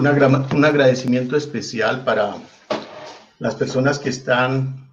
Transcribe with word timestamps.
un 0.00 0.64
agradecimiento 0.64 1.36
especial 1.36 2.04
para 2.04 2.34
las 3.38 3.54
personas 3.54 3.98
que 3.98 4.08
están 4.08 4.88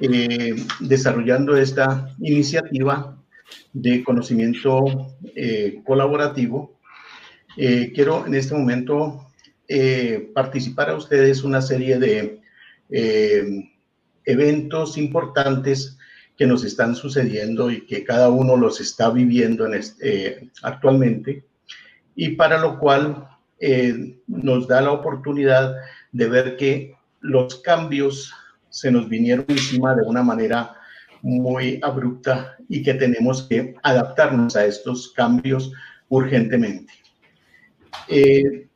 eh, 0.00 0.56
desarrollando 0.80 1.54
esta 1.54 2.08
iniciativa 2.18 3.14
de 3.74 4.02
conocimiento 4.02 5.14
eh, 5.36 5.82
colaborativo. 5.84 6.78
Eh, 7.58 7.92
quiero 7.94 8.26
en 8.26 8.34
este 8.34 8.54
momento 8.54 9.26
participar 10.34 10.90
a 10.90 10.96
ustedes 10.96 11.44
una 11.44 11.62
serie 11.62 11.98
de 11.98 12.40
eventos 14.24 14.98
importantes 14.98 15.96
que 16.36 16.46
nos 16.46 16.64
están 16.64 16.94
sucediendo 16.94 17.70
y 17.70 17.86
que 17.86 18.04
cada 18.04 18.28
uno 18.28 18.56
los 18.56 18.82
está 18.82 19.08
viviendo 19.08 19.64
en 19.64 19.74
este, 19.74 20.50
actualmente 20.62 21.44
y 22.14 22.30
para 22.30 22.58
lo 22.58 22.78
cual 22.78 23.31
nos 24.26 24.66
da 24.66 24.80
la 24.80 24.90
oportunidad 24.90 25.76
de 26.10 26.28
ver 26.28 26.56
que 26.56 26.96
los 27.20 27.56
cambios 27.62 28.32
se 28.70 28.90
nos 28.90 29.08
vinieron 29.08 29.44
encima 29.48 29.94
de 29.94 30.02
una 30.02 30.22
manera 30.22 30.74
muy 31.22 31.78
abrupta 31.82 32.56
y 32.68 32.82
que 32.82 32.94
tenemos 32.94 33.44
que 33.44 33.76
adaptarnos 33.82 34.56
a 34.56 34.66
estos 34.66 35.12
cambios 35.12 35.72
urgentemente. 36.08 36.92
Eh, 38.08 38.66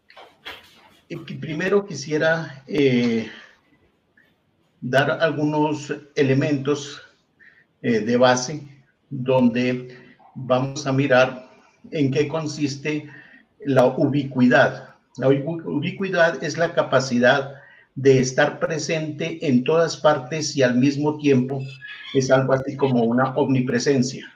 primero 1.40 1.84
quisiera 1.84 2.62
eh, 2.66 3.28
dar 4.80 5.10
algunos 5.10 5.92
elementos 6.14 7.02
eh, 7.82 8.00
de 8.00 8.16
base 8.16 8.62
donde 9.10 9.96
vamos 10.34 10.86
a 10.86 10.92
mirar 10.92 11.50
en 11.90 12.10
qué 12.10 12.28
consiste 12.28 13.08
la 13.66 13.86
ubicuidad. 13.86 14.94
La 15.18 15.28
ubicuidad 15.28 16.42
es 16.42 16.56
la 16.56 16.72
capacidad 16.72 17.54
de 17.94 18.20
estar 18.20 18.58
presente 18.58 19.46
en 19.46 19.64
todas 19.64 19.96
partes 19.96 20.56
y 20.56 20.62
al 20.62 20.76
mismo 20.76 21.16
tiempo 21.18 21.62
es 22.14 22.30
algo 22.30 22.52
así 22.52 22.76
como 22.76 23.02
una 23.02 23.34
omnipresencia. 23.34 24.32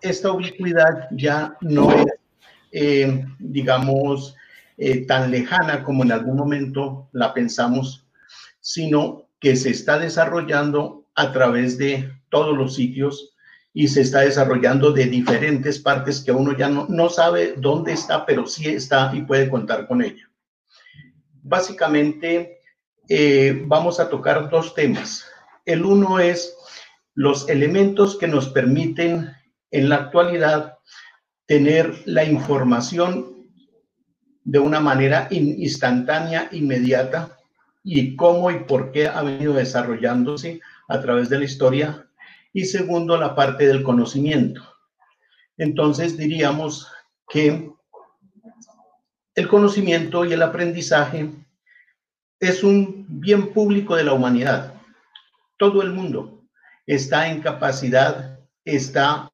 Esta 0.00 0.30
ubicuidad 0.30 1.08
ya 1.12 1.56
no 1.60 1.90
es, 1.92 2.06
eh, 2.72 3.24
digamos, 3.38 4.36
eh, 4.76 5.06
tan 5.06 5.30
lejana 5.30 5.82
como 5.82 6.04
en 6.04 6.12
algún 6.12 6.36
momento 6.36 7.08
la 7.12 7.32
pensamos, 7.32 8.06
sino 8.60 9.24
que 9.40 9.56
se 9.56 9.70
está 9.70 9.98
desarrollando 9.98 11.06
a 11.14 11.32
través 11.32 11.78
de 11.78 12.12
todos 12.28 12.56
los 12.56 12.74
sitios 12.74 13.34
y 13.78 13.86
se 13.88 14.00
está 14.00 14.20
desarrollando 14.20 14.92
de 14.92 15.06
diferentes 15.06 15.78
partes 15.78 16.20
que 16.20 16.32
uno 16.32 16.56
ya 16.56 16.68
no, 16.68 16.86
no 16.88 17.08
sabe 17.08 17.54
dónde 17.56 17.92
está, 17.92 18.26
pero 18.26 18.46
sí 18.46 18.68
está 18.68 19.12
y 19.14 19.22
puede 19.22 19.48
contar 19.48 19.86
con 19.86 20.02
ella 20.02 20.28
básicamente 21.48 22.60
eh, 23.08 23.62
vamos 23.66 23.98
a 24.00 24.08
tocar 24.08 24.50
dos 24.50 24.74
temas. 24.74 25.24
El 25.64 25.84
uno 25.84 26.18
es 26.18 26.56
los 27.14 27.48
elementos 27.48 28.16
que 28.16 28.28
nos 28.28 28.48
permiten 28.50 29.32
en 29.70 29.88
la 29.88 29.96
actualidad 29.96 30.78
tener 31.46 32.02
la 32.04 32.24
información 32.24 33.48
de 34.44 34.58
una 34.58 34.80
manera 34.80 35.28
instantánea, 35.30 36.48
inmediata, 36.52 37.36
y 37.82 38.16
cómo 38.16 38.50
y 38.50 38.60
por 38.64 38.92
qué 38.92 39.08
ha 39.08 39.22
venido 39.22 39.54
desarrollándose 39.54 40.60
a 40.88 41.00
través 41.00 41.28
de 41.28 41.38
la 41.38 41.44
historia. 41.44 42.07
Y 42.52 42.64
segundo, 42.64 43.16
la 43.16 43.34
parte 43.34 43.66
del 43.66 43.82
conocimiento. 43.82 44.62
Entonces 45.56 46.16
diríamos 46.16 46.90
que 47.28 47.70
el 49.34 49.48
conocimiento 49.48 50.24
y 50.24 50.32
el 50.32 50.42
aprendizaje 50.42 51.30
es 52.40 52.62
un 52.62 53.06
bien 53.08 53.52
público 53.52 53.96
de 53.96 54.04
la 54.04 54.12
humanidad. 54.12 54.74
Todo 55.56 55.82
el 55.82 55.92
mundo 55.92 56.44
está 56.86 57.28
en 57.30 57.40
capacidad, 57.40 58.38
está, 58.64 59.30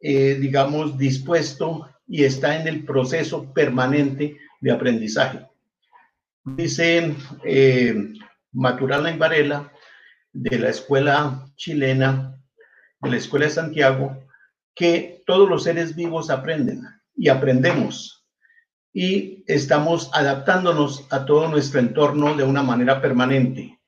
eh, 0.00 0.36
digamos, 0.40 0.98
dispuesto 0.98 1.88
y 2.06 2.24
está 2.24 2.60
en 2.60 2.68
el 2.68 2.84
proceso 2.84 3.52
permanente 3.52 4.36
de 4.60 4.70
aprendizaje. 4.72 5.46
Dice 6.44 7.14
eh, 7.44 8.12
Maturana 8.52 9.12
y 9.12 9.18
Varela, 9.18 9.72
de 10.32 10.58
la 10.58 10.70
escuela 10.70 11.46
chilena, 11.56 12.37
de 13.00 13.10
la 13.10 13.16
escuela 13.16 13.46
de 13.46 13.52
Santiago, 13.52 14.16
que 14.74 15.22
todos 15.26 15.48
los 15.48 15.64
seres 15.64 15.94
vivos 15.94 16.30
aprenden 16.30 16.82
y 17.16 17.28
aprendemos 17.28 18.18
y 18.92 19.44
estamos 19.46 20.10
adaptándonos 20.12 21.06
a 21.10 21.24
todo 21.24 21.48
nuestro 21.48 21.80
entorno 21.80 22.34
de 22.34 22.44
una 22.44 22.62
manera 22.62 23.00
permanente. 23.00 23.78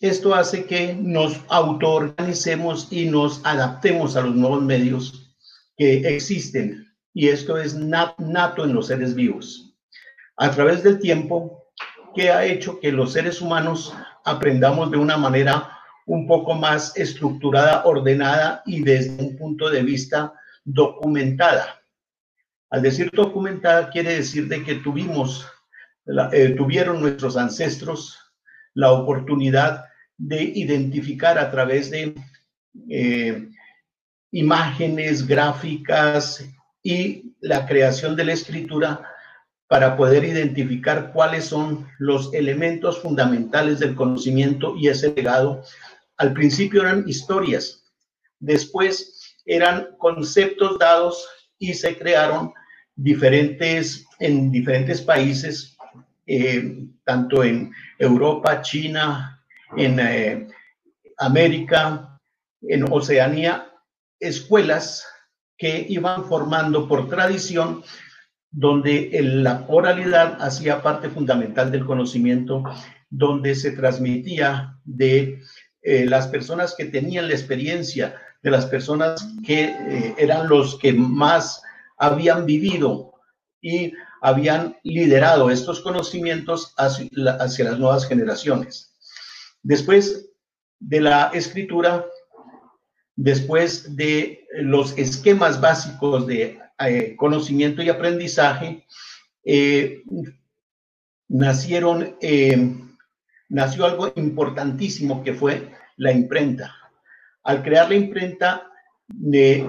Esto 0.00 0.34
hace 0.34 0.64
que 0.64 0.94
nos 0.94 1.40
autoorganicemos 1.48 2.88
y 2.90 3.06
nos 3.06 3.44
adaptemos 3.44 4.16
a 4.16 4.22
los 4.22 4.34
nuevos 4.34 4.62
medios 4.62 5.36
que 5.76 6.08
existen 6.08 6.86
y 7.12 7.28
esto 7.28 7.58
es 7.58 7.74
nato 7.74 8.64
en 8.64 8.72
los 8.72 8.86
seres 8.86 9.14
vivos. 9.14 9.76
A 10.36 10.50
través 10.50 10.82
del 10.82 10.98
tiempo, 10.98 11.70
que 12.14 12.30
ha 12.30 12.44
hecho 12.44 12.80
que 12.80 12.92
los 12.92 13.12
seres 13.12 13.40
humanos 13.40 13.94
aprendamos 14.24 14.90
de 14.90 14.96
una 14.96 15.16
manera 15.16 15.79
un 16.10 16.26
poco 16.26 16.54
más 16.54 16.96
estructurada, 16.96 17.84
ordenada 17.84 18.64
y 18.66 18.82
desde 18.82 19.22
un 19.22 19.36
punto 19.36 19.70
de 19.70 19.84
vista 19.84 20.34
documentada. 20.64 21.80
Al 22.68 22.82
decir 22.82 23.12
documentada 23.12 23.90
quiere 23.90 24.16
decir 24.16 24.48
de 24.48 24.64
que 24.64 24.74
tuvimos, 24.74 25.46
eh, 26.32 26.54
tuvieron 26.56 27.00
nuestros 27.00 27.36
ancestros 27.36 28.18
la 28.74 28.90
oportunidad 28.90 29.84
de 30.16 30.42
identificar 30.42 31.38
a 31.38 31.48
través 31.48 31.92
de 31.92 32.12
eh, 32.88 33.48
imágenes, 34.32 35.24
gráficas 35.24 36.44
y 36.82 37.36
la 37.40 37.66
creación 37.66 38.16
de 38.16 38.24
la 38.24 38.32
escritura 38.32 39.10
para 39.70 39.96
poder 39.96 40.24
identificar 40.24 41.12
cuáles 41.12 41.44
son 41.44 41.86
los 42.00 42.34
elementos 42.34 43.00
fundamentales 43.00 43.78
del 43.78 43.94
conocimiento 43.94 44.74
y 44.76 44.88
ese 44.88 45.14
legado. 45.14 45.62
Al 46.20 46.34
principio 46.34 46.82
eran 46.82 47.08
historias, 47.08 47.82
después 48.40 49.38
eran 49.46 49.96
conceptos 49.96 50.78
dados 50.78 51.26
y 51.58 51.72
se 51.72 51.96
crearon 51.96 52.52
diferentes, 52.94 54.06
en 54.18 54.50
diferentes 54.50 55.00
países, 55.00 55.78
eh, 56.26 56.84
tanto 57.04 57.42
en 57.42 57.72
Europa, 57.98 58.60
China, 58.60 59.42
en 59.78 59.98
eh, 59.98 60.46
América, 61.16 62.20
en 62.60 62.84
Oceanía, 62.92 63.72
escuelas 64.18 65.06
que 65.56 65.86
iban 65.88 66.26
formando 66.26 66.86
por 66.86 67.08
tradición, 67.08 67.82
donde 68.50 69.08
la 69.22 69.64
oralidad 69.68 70.36
hacía 70.42 70.82
parte 70.82 71.08
fundamental 71.08 71.72
del 71.72 71.86
conocimiento, 71.86 72.62
donde 73.08 73.54
se 73.54 73.70
transmitía 73.70 74.76
de 74.84 75.40
eh, 75.82 76.04
las 76.06 76.28
personas 76.28 76.74
que 76.76 76.86
tenían 76.86 77.28
la 77.28 77.34
experiencia, 77.34 78.16
de 78.42 78.50
las 78.50 78.64
personas 78.64 79.28
que 79.44 80.14
eran 80.16 80.48
los 80.48 80.78
que 80.78 80.94
más 80.94 81.62
habían 81.98 82.46
vivido 82.46 83.12
y 83.60 83.92
habían 84.20 84.76
liderado 84.82 85.50
estos 85.50 85.80
conocimientos 85.80 86.74
hacia, 86.76 87.08
las 87.64 87.78
nuevas 87.78 88.06
generaciones. 88.06 88.94
Después 89.62 90.30
de 90.78 91.00
la 91.00 91.30
escritura, 91.34 92.06
después 93.16 93.96
de 93.96 94.46
los 94.60 94.96
esquemas 94.98 95.60
básicos 95.60 96.26
de 96.26 96.58
eh, 96.78 97.16
conocimiento 97.16 97.82
y 97.82 97.88
aprendizaje, 97.88 98.86
eh, 99.44 100.02
nacieron, 101.28 102.16
eh, 102.20 102.76
nació 103.50 103.84
algo 103.84 104.10
importantísimo 104.16 105.22
que 105.22 105.34
fue 105.34 105.70
la 105.96 106.12
imprenta. 106.12 106.74
Al 107.42 107.62
crear 107.62 107.88
la 107.88 107.96
imprenta, 107.96 108.70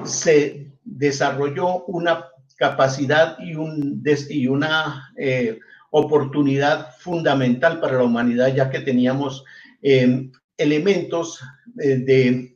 se 0.04 0.72
desarrolló 0.84 1.84
una 1.86 2.26
capacidad 2.56 3.38
y, 3.40 3.56
un, 3.56 4.04
y 4.30 4.48
una 4.48 5.12
eh, 5.18 5.60
oportunidad 5.90 6.96
fundamental 7.00 7.80
para 7.80 7.98
la 7.98 8.04
humanidad, 8.04 8.54
ya 8.54 8.70
que 8.70 8.80
teníamos 8.80 9.44
eh, 9.82 10.30
elementos 10.58 11.42
eh, 11.80 11.98
de, 11.98 12.48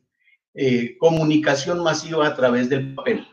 comunicación 0.99 1.83
masiva 1.83 2.25
a 2.27 2.33
través 2.33 2.69
del 2.69 2.95
papel. 2.95 3.27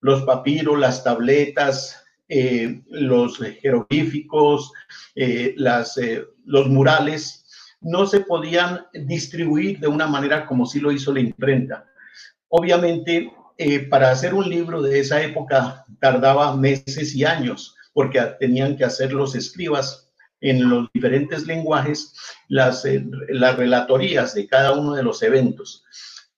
Los 0.00 0.22
papiros, 0.22 0.78
las 0.78 1.02
tabletas, 1.02 2.03
los 2.28 3.38
jeroglíficos, 3.38 4.72
las, 5.56 6.00
los 6.44 6.68
murales, 6.68 7.44
no 7.84 8.06
se 8.06 8.20
podían 8.20 8.86
distribuir 8.92 9.78
de 9.78 9.86
una 9.86 10.06
manera 10.06 10.46
como 10.46 10.66
sí 10.66 10.80
lo 10.80 10.90
hizo 10.90 11.12
la 11.12 11.20
imprenta. 11.20 11.86
Obviamente, 12.48 13.30
eh, 13.58 13.80
para 13.80 14.10
hacer 14.10 14.34
un 14.34 14.48
libro 14.48 14.82
de 14.82 14.98
esa 14.98 15.22
época 15.22 15.84
tardaba 16.00 16.56
meses 16.56 17.14
y 17.14 17.24
años, 17.24 17.76
porque 17.92 18.20
tenían 18.40 18.76
que 18.76 18.84
hacer 18.84 19.12
los 19.12 19.34
escribas 19.34 20.10
en 20.40 20.68
los 20.68 20.88
diferentes 20.92 21.46
lenguajes 21.46 22.14
las, 22.48 22.84
eh, 22.84 23.04
las 23.28 23.56
relatorías 23.56 24.34
de 24.34 24.48
cada 24.48 24.72
uno 24.72 24.94
de 24.94 25.02
los 25.02 25.22
eventos. 25.22 25.84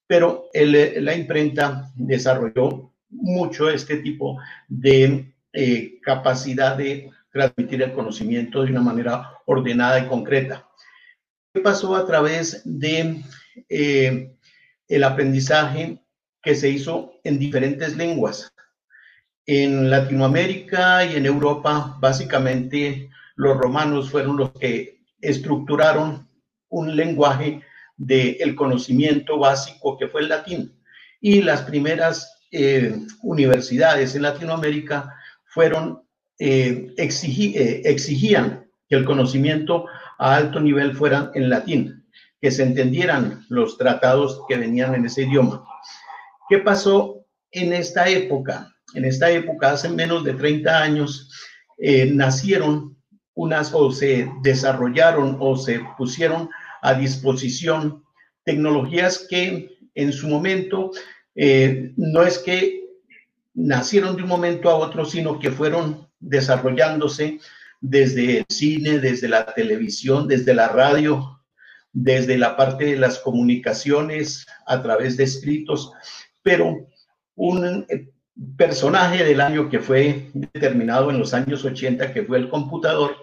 Pero 0.07 0.49
la 0.53 1.15
imprenta 1.15 1.91
desarrolló 1.97 2.93
mucho 3.09 3.69
este 3.69 3.97
tipo 3.97 4.39
de 4.69 5.35
eh, 5.59 6.01
capacidad 6.03 6.77
de 6.77 7.11
transmitir 7.33 7.81
el 7.81 7.95
conocimiento 7.95 8.63
de 8.63 8.73
una 8.73 8.83
manera 8.83 9.39
ordenada 9.47 9.99
y 9.99 10.07
concreta. 10.07 10.69
¿Qué 11.55 11.63
pasó 11.63 11.97
a 11.97 12.07
través 12.07 12.61
de 12.67 13.23
eh, 13.71 14.37
el 14.87 15.03
aprendizaje 15.03 16.05
que 16.43 16.55
se 16.55 16.69
hizo 16.69 17.15
en 17.25 17.39
diferentes 17.39 17.97
lenguas? 17.97 18.53
En 19.47 19.89
Latinoamérica 19.89 21.07
y 21.07 21.17
en 21.17 21.25
Europa, 21.25 21.97
básicamente 22.01 23.09
los 23.35 23.57
romanos 23.57 24.11
fueron 24.11 24.37
los 24.37 24.51
que 24.53 25.01
estructuraron 25.23 26.29
un 26.69 26.95
lenguaje 26.95 27.63
del 27.97 28.55
conocimiento 28.57 29.39
básico 29.39 29.97
que 29.97 30.09
fue 30.09 30.21
el 30.21 30.29
latín. 30.29 30.79
Y 31.19 31.41
las 31.41 31.63
primeras 31.63 32.43
eh, 32.51 32.95
universidades 33.23 34.15
en 34.15 34.21
Latinoamérica 34.21 35.15
fueron, 35.57 36.03
eh, 36.39 36.95
eh, 36.99 37.83
exigían 37.85 38.67
que 38.89 38.97
el 38.97 39.07
conocimiento 39.07 39.87
a 40.19 40.37
alto 40.37 40.61
nivel 40.61 40.95
fuera 40.95 41.31
en 41.35 41.49
latín, 41.49 42.07
que 42.43 42.51
se 42.51 42.63
entendieran 42.63 43.47
los 43.49 43.79
tratados 43.79 44.43
que 44.47 44.59
venían 44.59 44.95
en 44.95 45.07
ese 45.07 45.23
idioma. 45.23 45.65
¿Qué 46.51 46.59
pasó 46.59 47.25
en 47.51 47.73
esta 47.73 48.07
época? 48.07 48.71
En 48.93 49.07
esta 49.07 49.31
época, 49.31 49.73
hace 49.73 49.89
menos 49.89 50.23
de 50.25 50.35
30 50.35 50.83
años, 50.83 51.33
nacieron 52.13 52.97
unas 53.35 53.73
o 53.73 53.91
se 53.91 54.31
desarrollaron 54.43 55.39
o 55.41 55.57
se 55.57 55.81
pusieron 55.97 56.51
a 56.83 56.95
disposición 56.95 58.05
tecnologías 58.45 59.27
que 59.29 59.79
en 59.95 60.13
su 60.13 60.29
momento 60.29 60.91
eh, 61.35 61.93
no 61.97 62.23
es 62.23 62.39
que 62.39 62.86
nacieron 63.57 64.17
de 64.17 64.23
un 64.23 64.29
momento 64.29 64.71
a 64.71 64.77
otro, 64.77 65.05
sino 65.05 65.41
que 65.41 65.51
fueron 65.51 66.09
desarrollándose 66.21 67.41
desde 67.81 68.39
el 68.39 68.47
cine, 68.49 68.99
desde 68.99 69.29
la 69.29 69.47
televisión, 69.47 70.29
desde 70.29 70.55
la 70.55 70.69
radio, 70.69 71.43
desde 71.93 72.37
la 72.37 72.57
parte 72.57 72.85
de 72.85 72.97
las 72.97 73.19
comunicaciones 73.19 74.47
a 74.67 74.83
través 74.83 75.17
de 75.17 75.25
escritos, 75.25 75.93
pero 76.43 76.87
un 77.35 77.87
eh, 77.89 78.11
personaje 78.57 79.25
del 79.25 79.41
año 79.41 79.71
que 79.71 79.81
fue 79.81 80.31
determinado 80.35 81.11
en 81.11 81.19
los 81.19 81.33
años 81.33 81.65
80, 81.65 82.13
que 82.13 82.25
fue 82.25 82.39
el 82.39 82.51
computador, 82.51 83.17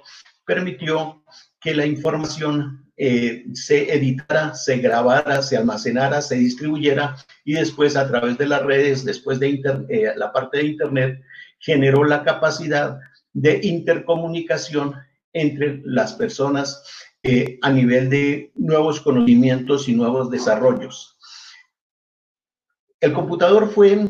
permitió 0.46 1.24
que 1.62 1.76
la 1.76 1.86
información 1.86 2.83
eh, 2.96 3.46
se 3.54 3.92
editara, 3.94 4.54
se 4.54 4.78
grabara, 4.78 5.42
se 5.42 5.58
almacenara, 5.58 6.22
se 6.22 6.36
distribuyera 6.36 7.16
y 7.44 7.54
después 7.54 7.96
a 7.96 8.08
través 8.08 8.38
de 8.38 8.48
las 8.48 8.62
redes, 8.62 9.04
después 9.04 9.40
de 9.40 9.62
eh, 9.90 10.14
la 10.16 10.32
parte 10.32 10.60
de 10.60 10.66
Internet, 10.66 11.22
generó 11.60 12.04
la 12.04 12.24
capacidad 12.24 13.00
de 13.34 13.60
intercomunicación 13.64 14.96
entre 15.34 15.82
las 15.86 16.14
personas 16.14 16.84
eh, 17.24 17.58
a 17.62 17.72
nivel 17.72 18.10
de 18.10 18.52
nuevos 18.56 19.02
conocimientos 19.02 19.90
y 19.90 19.96
nuevos 19.96 20.30
desarrollos. 20.30 21.18
El 23.00 23.14
computador 23.14 23.72
fue 23.72 24.08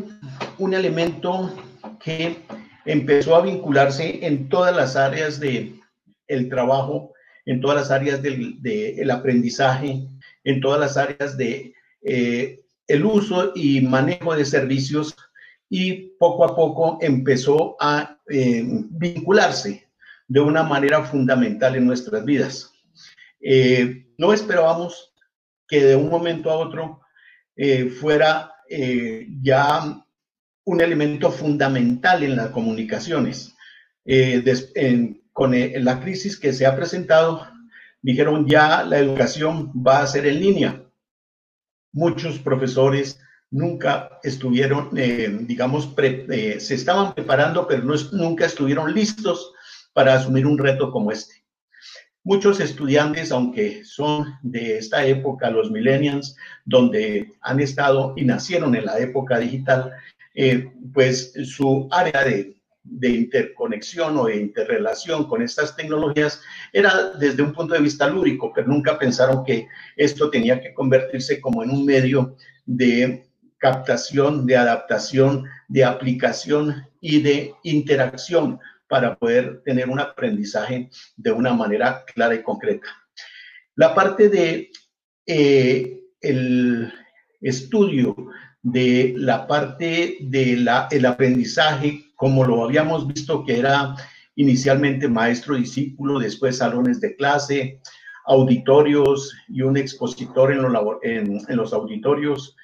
un 0.58 0.74
elemento 0.74 1.56
que 2.04 2.38
empezó 2.86 3.36
a 3.36 3.42
vincularse 3.42 4.26
en 4.26 4.50
todas 4.50 4.76
las 4.76 4.96
áreas 4.96 5.40
del 5.40 5.80
el 6.28 6.50
trabajo, 6.50 7.13
en 7.46 7.62
todas 7.62 7.78
las 7.78 7.92
áreas 7.92 8.22
del 8.22 9.12
aprendizaje, 9.12 10.08
en 10.44 10.62
todas 10.62 10.80
las 10.80 10.98
áreas 10.98 11.38
de 11.38 11.74
eh, 12.02 12.60
el 12.88 13.06
uso 13.06 13.54
y 13.56 13.82
manejo 13.82 14.36
de 14.36 14.46
servicios 14.46 15.16
y 15.70 16.12
poco 16.20 16.46
a 16.46 16.56
poco 16.56 16.98
empezó 17.02 17.76
a 17.80 18.20
eh, 18.30 18.64
vincularse 18.66 19.88
de 20.28 20.40
una 20.40 20.64
manera 20.64 21.04
fundamental 21.04 21.76
en 21.76 21.86
nuestras 21.86 22.24
vidas. 22.26 22.72
Eh, 23.42 24.08
no 24.18 24.34
esperábamos 24.34 25.14
que 25.68 25.84
de 25.84 25.96
un 25.96 26.10
momento 26.10 26.50
a 26.52 26.58
otro 26.58 27.02
fuera 28.00 28.52
ya 29.42 30.04
un 30.66 30.82
elemento 30.82 31.32
fundamental 31.32 32.24
en 32.24 32.36
las 32.36 32.50
comunicaciones. 32.50 33.54
Con 35.34 35.54
la 35.84 36.00
crisis 36.00 36.40
que 36.40 36.54
se 36.54 36.66
ha 36.66 36.76
presentado, 36.76 37.48
dijeron 38.02 38.48
ya 38.48 38.84
la 38.84 39.00
educación 39.00 39.72
va 39.76 40.00
a 40.00 40.08
ser 40.08 40.28
en 40.28 40.40
línea. 40.40 40.84
Muchos 41.92 42.40
profesores 42.40 43.20
nunca 43.50 44.20
estuvieron, 44.24 44.90
eh, 44.98 45.30
digamos, 45.42 45.94
eh, 45.98 46.58
se 46.60 46.76
estaban 46.76 47.14
preparando, 47.14 47.68
pero 47.68 47.84
no, 47.84 47.94
nunca 48.14 48.46
estuvieron 48.46 48.94
listos 48.94 49.54
para 49.94 50.16
asumir 50.16 50.46
un 50.48 50.58
reto 50.58 50.92
como 50.92 51.12
este. 51.12 51.44
Muchos 52.24 52.60
estudiantes, 52.60 53.32
aunque 53.32 53.84
son 53.84 54.26
de 54.42 54.78
esta 54.78 55.06
época, 55.06 55.52
los 55.52 55.70
millennials, 55.70 56.36
donde 56.66 57.34
han 57.42 57.60
estado 57.60 58.14
y 58.16 58.24
nacieron 58.24 58.76
en 58.76 58.86
la 58.86 58.98
época 59.00 59.38
digital, 59.40 59.92
eh, 60.34 60.72
pues 60.94 61.34
su 61.46 61.88
área 61.92 62.24
de, 62.24 62.53
de 62.84 63.10
interconexión 63.10 64.18
o 64.18 64.26
de 64.26 64.36
interrelación 64.38 65.26
con 65.26 65.42
estas 65.42 65.76
tecnologías 65.76 66.42
era 66.74 67.12
desde 67.12 67.42
un 67.42 67.54
punto 67.54 67.74
de 67.74 67.82
vista 67.82 68.08
lúdico, 68.08 68.52
pero 68.54 68.68
nunca 68.68 69.00
pensaron 69.00 69.44
que 69.46 69.68
esto 69.96 70.30
tenía 70.30 70.62
que 70.62 70.74
convertirse 70.74 71.40
como 71.40 71.64
en 71.64 71.70
un 71.70 71.86
medio 71.86 72.36
de 72.66 73.26
captación, 73.58 74.46
de 74.46 74.58
adaptación, 74.58 75.46
de 75.70 75.86
aplicación 75.86 76.86
y 77.00 77.22
de 77.22 77.54
interacción 77.64 78.60
para 78.90 79.16
poder 79.16 79.62
tener 79.64 79.90
un 79.90 80.00
aprendizaje 80.00 80.90
de 81.16 81.32
una 81.32 81.54
manera 81.54 82.04
clara 82.14 82.36
y 82.36 82.44
concreta. 82.44 82.88
La 83.76 83.96
parte 83.96 84.30
de 84.30 84.70
eh, 85.26 86.02
el 86.20 86.94
estudio 87.42 88.16
de 88.62 89.14
la 89.18 89.48
parte 89.48 90.18
del 90.22 90.68
el 90.92 91.06
aprendizaje, 91.06 92.03
como 92.16 92.46
lo 92.46 92.64
habíamos 92.64 93.08
visto 93.08 93.44
que 93.46 93.60
era 93.60 93.96
inicialmente 94.36 95.08
maestro-discípulo, 95.08 96.20
después 96.20 96.58
salones 96.58 97.00
de 97.00 97.16
clase, 97.16 97.80
auditorios 98.26 99.36
y 99.50 99.62
un 99.62 99.78
expositor 99.78 100.52
en 100.52 100.62
los, 100.62 100.74
en, 101.04 101.44
los 101.50 101.74
auditorios. 101.74 102.56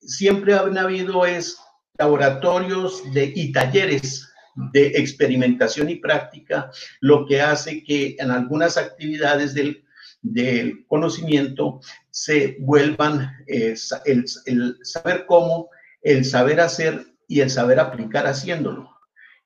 Siempre 0.00 0.54
han 0.54 0.78
habido 0.78 1.24
es 1.24 1.58
laboratorios 1.98 3.02
de, 3.12 3.32
y 3.34 3.52
talleres 3.52 4.28
de 4.72 4.88
experimentación 4.88 5.88
y 5.88 5.96
práctica, 5.96 6.70
lo 7.00 7.26
que 7.26 7.40
hace 7.40 7.84
que 7.84 8.16
en 8.18 8.30
algunas 8.30 8.76
actividades 8.76 9.54
del, 9.54 9.84
del 10.22 10.84
conocimiento 10.86 11.80
se 12.10 12.56
vuelvan 12.60 13.30
eh, 13.46 13.74
el, 14.04 14.76
saber 14.82 15.26
cómo, 15.26 15.70
el 16.02 16.24
saber 16.24 16.60
hacer 16.60 17.06
y 17.28 17.40
el 17.40 17.50
saber 17.50 17.78
aplicar 17.78 18.26
haciéndolo. 18.26 18.90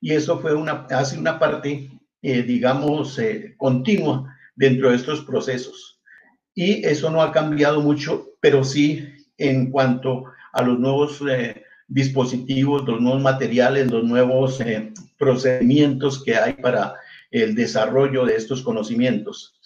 Y 0.01 0.13
eso 0.13 0.39
fue 0.39 0.55
una, 0.55 0.87
hace 0.89 1.19
una 1.19 1.37
parte, 1.37 1.91
eh, 2.21 2.41
digamos, 2.41 3.19
eh, 3.19 3.53
continua 3.57 4.35
dentro 4.55 4.89
de 4.89 4.95
estos 4.95 5.23
procesos. 5.25 6.01
Y 6.55 6.85
eso 6.85 7.11
no 7.11 7.21
ha 7.21 7.31
cambiado 7.31 7.81
mucho, 7.81 8.29
pero 8.39 8.63
sí 8.63 9.07
en 9.37 9.69
cuanto 9.69 10.25
a 10.53 10.61
los 10.61 10.79
nuevos 10.79 11.21
dispositivos, 11.87 12.85
los 12.85 13.01
nuevos 13.01 13.21
materiales, 13.21 13.91
los 13.91 14.03
nuevos 14.03 14.59
procedimientos 15.17 16.23
que 16.23 16.35
hay 16.35 16.53
para 16.53 16.95
el 17.31 17.55
desarrollo 17.55 18.25
de 18.25 18.35
estos 18.35 18.61
conocimientos. 18.61 19.59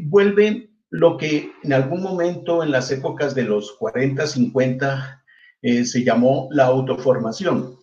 vuelven 0.00 0.70
lo 0.88 1.18
que 1.18 1.52
en 1.62 1.72
algún 1.74 2.02
momento 2.02 2.62
en 2.62 2.70
las 2.70 2.90
épocas 2.90 3.34
de 3.34 3.44
los 3.44 3.72
40, 3.72 4.26
50 4.26 5.21
eh, 5.62 5.84
se 5.84 6.02
llamó 6.02 6.48
la 6.50 6.64
autoformación. 6.64 7.78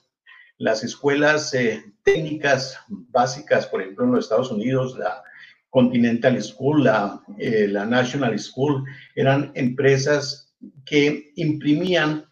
Las 0.58 0.84
escuelas 0.84 1.54
eh, 1.54 1.82
técnicas 2.04 2.78
básicas, 2.90 3.68
por 3.68 3.82
ejemplo, 3.82 4.04
en 4.04 4.12
los 4.12 4.26
Estados 4.26 4.52
Unidos, 4.52 4.98
la 5.00 5.24
Continental 5.70 6.42
School, 6.44 6.84
la, 6.84 7.22
eh, 7.38 7.68
la 7.70 7.86
National 7.86 8.38
School, 8.38 8.84
eran 9.16 9.52
empresas 9.56 10.54
que 10.86 11.32
imprimían 11.36 12.26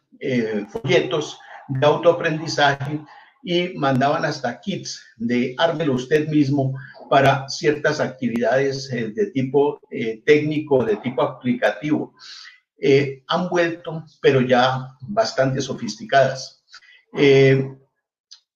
folletos 0.69 1.39
de 1.67 1.85
autoaprendizaje 1.85 2.99
y 3.43 3.69
mandaban 3.75 4.25
hasta 4.25 4.59
kits 4.59 4.99
de 5.17 5.53
ármelo 5.59 5.93
usted 5.93 6.27
mismo 6.27 6.73
para 7.07 7.47
ciertas 7.47 7.99
actividades 7.99 8.89
de 8.89 9.31
tipo 9.31 9.79
técnico, 10.25 10.83
de 10.83 10.97
tipo 10.97 11.21
aplicativo. 11.21 12.15
Eh, 12.79 13.23
han 13.27 13.49
vuelto, 13.49 14.03
pero 14.21 14.41
ya 14.41 14.95
bastante 15.01 15.61
sofisticadas. 15.61 16.63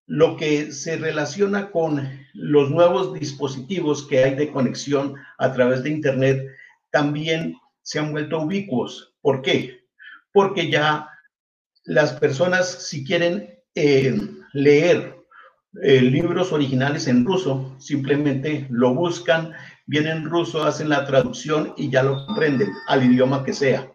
lo 0.08 0.36
que 0.36 0.74
se 0.74 0.98
relaciona 0.98 1.72
con 1.72 2.10
los 2.34 2.70
nuevos 2.70 3.13
dispositivos 3.13 4.06
que 4.08 4.24
hay 4.24 4.36
de 4.36 4.51
conexión 4.51 5.16
a 5.38 5.54
través 5.54 5.84
de 5.84 5.90
Internet 5.90 6.48
también 6.92 7.56
se 7.82 8.00
han 8.00 8.12
vuelto 8.12 8.40
ubicuos. 8.40 9.16
¿Por 9.22 9.42
qué? 9.42 9.80
Porque 10.34 10.70
ya 10.70 11.08
las 11.84 12.13
personas, 12.13 12.88
si 12.88 13.04
quieren 13.04 13.60
eh, 13.75 14.18
leer 14.54 15.16
eh, 15.82 16.01
libros 16.01 16.51
originales 16.51 17.08
en 17.08 17.25
ruso, 17.25 17.75
simplemente 17.80 18.68
lo 18.70 18.94
buscan, 18.94 19.54
vienen 19.86 20.18
en 20.18 20.25
ruso, 20.25 20.63
hacen 20.63 20.90
la 20.90 21.06
traducción 21.06 21.74
y 21.78 21.90
ya 21.90 22.04
lo 22.04 22.25
comprenden 22.25 22.70
al 22.88 23.04
idioma 23.04 23.44
que 23.44 23.54
sea. 23.54 23.92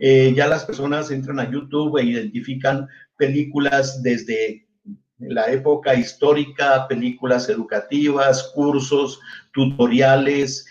Eh, 0.00 0.32
ya 0.34 0.48
las 0.48 0.64
personas 0.64 1.10
entran 1.10 1.38
a 1.38 1.48
YouTube 1.50 1.98
e 1.98 2.04
identifican 2.04 2.88
películas 3.16 4.02
desde 4.02 4.66
la 5.18 5.46
época 5.52 5.94
histórica, 5.94 6.88
películas 6.88 7.48
educativas, 7.48 8.50
cursos, 8.54 9.20
tutoriales, 9.52 10.66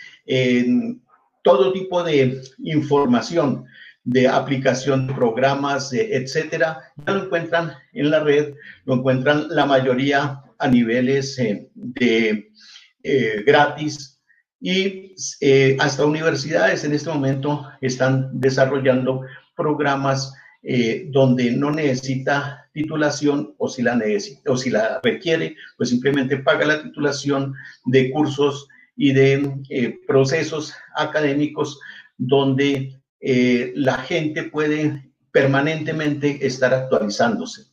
todo 1.43 1.71
tipo 1.71 2.03
de 2.03 2.41
información 2.63 3.65
de 4.03 4.27
aplicación 4.27 5.07
de 5.07 5.13
programas, 5.13 5.93
etcétera, 5.93 6.79
ya 7.05 7.13
lo 7.13 7.25
encuentran 7.25 7.73
en 7.93 8.09
la 8.09 8.21
red, 8.21 8.55
lo 8.85 8.95
encuentran 8.95 9.47
la 9.49 9.65
mayoría 9.65 10.41
a 10.57 10.67
niveles 10.67 11.37
eh, 11.39 11.69
de 11.73 12.51
eh, 13.03 13.43
gratis 13.45 14.18
y 14.61 15.15
eh, 15.41 15.77
hasta 15.79 16.05
universidades 16.05 16.83
en 16.83 16.93
este 16.93 17.09
momento 17.09 17.67
están 17.81 18.29
desarrollando 18.33 19.21
programas 19.55 20.33
donde 21.11 21.51
no 21.51 21.71
necesita 21.71 22.67
titulación 22.73 23.55
o 23.57 23.69
si 23.69 23.81
la 23.81 23.95
necesita 23.95 24.51
o 24.51 24.57
si 24.57 24.69
la 24.69 24.99
requiere, 25.01 25.55
pues 25.77 25.87
simplemente 25.87 26.35
paga 26.35 26.65
la 26.65 26.83
titulación 26.83 27.55
de 27.85 28.11
cursos 28.11 28.67
y 28.97 29.13
de 29.13 29.97
procesos 30.05 30.73
académicos 30.97 31.79
donde 32.17 32.99
eh, 33.21 33.73
la 33.75 33.97
gente 33.97 34.43
puede 34.43 35.11
permanentemente 35.31 36.45
estar 36.45 36.73
actualizándose. 36.73 37.63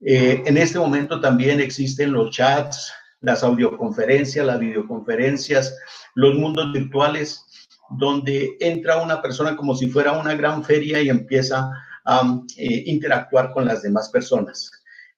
Eh, 0.00 0.42
en 0.46 0.56
este 0.56 0.78
momento 0.78 1.20
también 1.20 1.60
existen 1.60 2.12
los 2.12 2.30
chats, 2.30 2.92
las 3.20 3.42
audioconferencias, 3.42 4.46
las 4.46 4.60
videoconferencias, 4.60 5.76
los 6.14 6.34
mundos 6.34 6.72
virtuales, 6.72 7.44
donde 7.90 8.56
entra 8.60 9.02
una 9.02 9.22
persona 9.22 9.56
como 9.56 9.74
si 9.74 9.88
fuera 9.88 10.12
una 10.12 10.34
gran 10.34 10.62
feria 10.62 11.00
y 11.00 11.08
empieza 11.08 11.70
a 12.04 12.40
eh, 12.56 12.82
interactuar 12.86 13.52
con 13.52 13.64
las 13.64 13.82
demás 13.82 14.08
personas. 14.10 14.70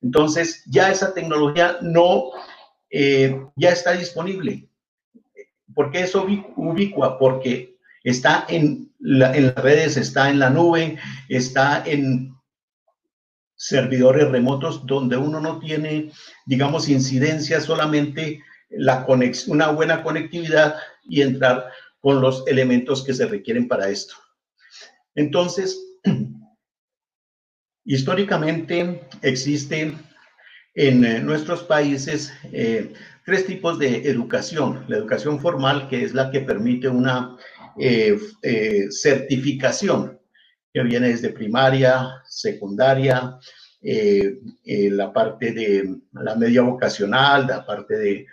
Entonces, 0.03 0.63
ya 0.67 0.91
esa 0.91 1.13
tecnología 1.13 1.77
no, 1.83 2.31
ya 2.91 3.71
está 3.71 3.93
disponible. 3.93 4.69
¿Por 5.75 5.91
qué 5.91 6.01
es 6.03 6.15
ubicua? 6.15 7.19
Porque 7.19 7.77
está 8.03 8.47
en 8.49 8.93
las 8.99 9.55
redes, 9.55 9.97
está 9.97 10.31
en 10.31 10.39
la 10.39 10.51
nube, 10.51 10.99
está 11.29 11.83
en 11.87 12.35
servidores 13.61 14.27
remotos 14.31 14.87
donde 14.87 15.19
uno 15.19 15.39
no 15.39 15.59
tiene, 15.59 16.11
digamos, 16.47 16.89
incidencia, 16.89 17.61
solamente 17.61 18.43
la 18.71 19.07
una 19.49 19.69
buena 19.69 20.03
conectividad 20.03 20.77
y 21.05 21.21
entrar 21.21 21.67
con 22.01 22.23
los 22.23 22.43
elementos 22.47 23.05
que 23.05 23.13
se 23.13 23.27
requieren 23.27 23.69
para 23.69 23.91
esto. 23.91 24.15
Entonces, 25.15 25.79
históricamente 27.85 29.07
existe 29.21 29.93
en 30.75 31.05
eh, 31.05 31.21
nuestros 31.21 31.63
países 31.63 32.33
eh, 32.53 32.95
tres 33.27 33.45
tipos 33.45 33.79
de 33.79 34.09
educación. 34.09 34.87
La 34.89 34.97
educación 34.97 35.39
formal, 35.39 35.87
que 35.91 36.03
es 36.03 36.15
la 36.15 36.31
que 36.31 36.41
permite 36.41 36.89
una 36.89 37.37
eh, 37.79 38.19
certificación 38.91 40.20
que 40.73 40.83
viene 40.83 41.09
desde 41.09 41.31
primaria, 41.31 42.23
secundaria, 42.29 43.39
eh, 43.83 44.39
la 44.91 45.13
parte 45.13 45.53
de 45.53 45.97
la 46.13 46.35
media 46.37 46.63
vocacional, 46.63 47.47
la 47.47 47.65
parte 47.65 47.97
de 47.97 48.27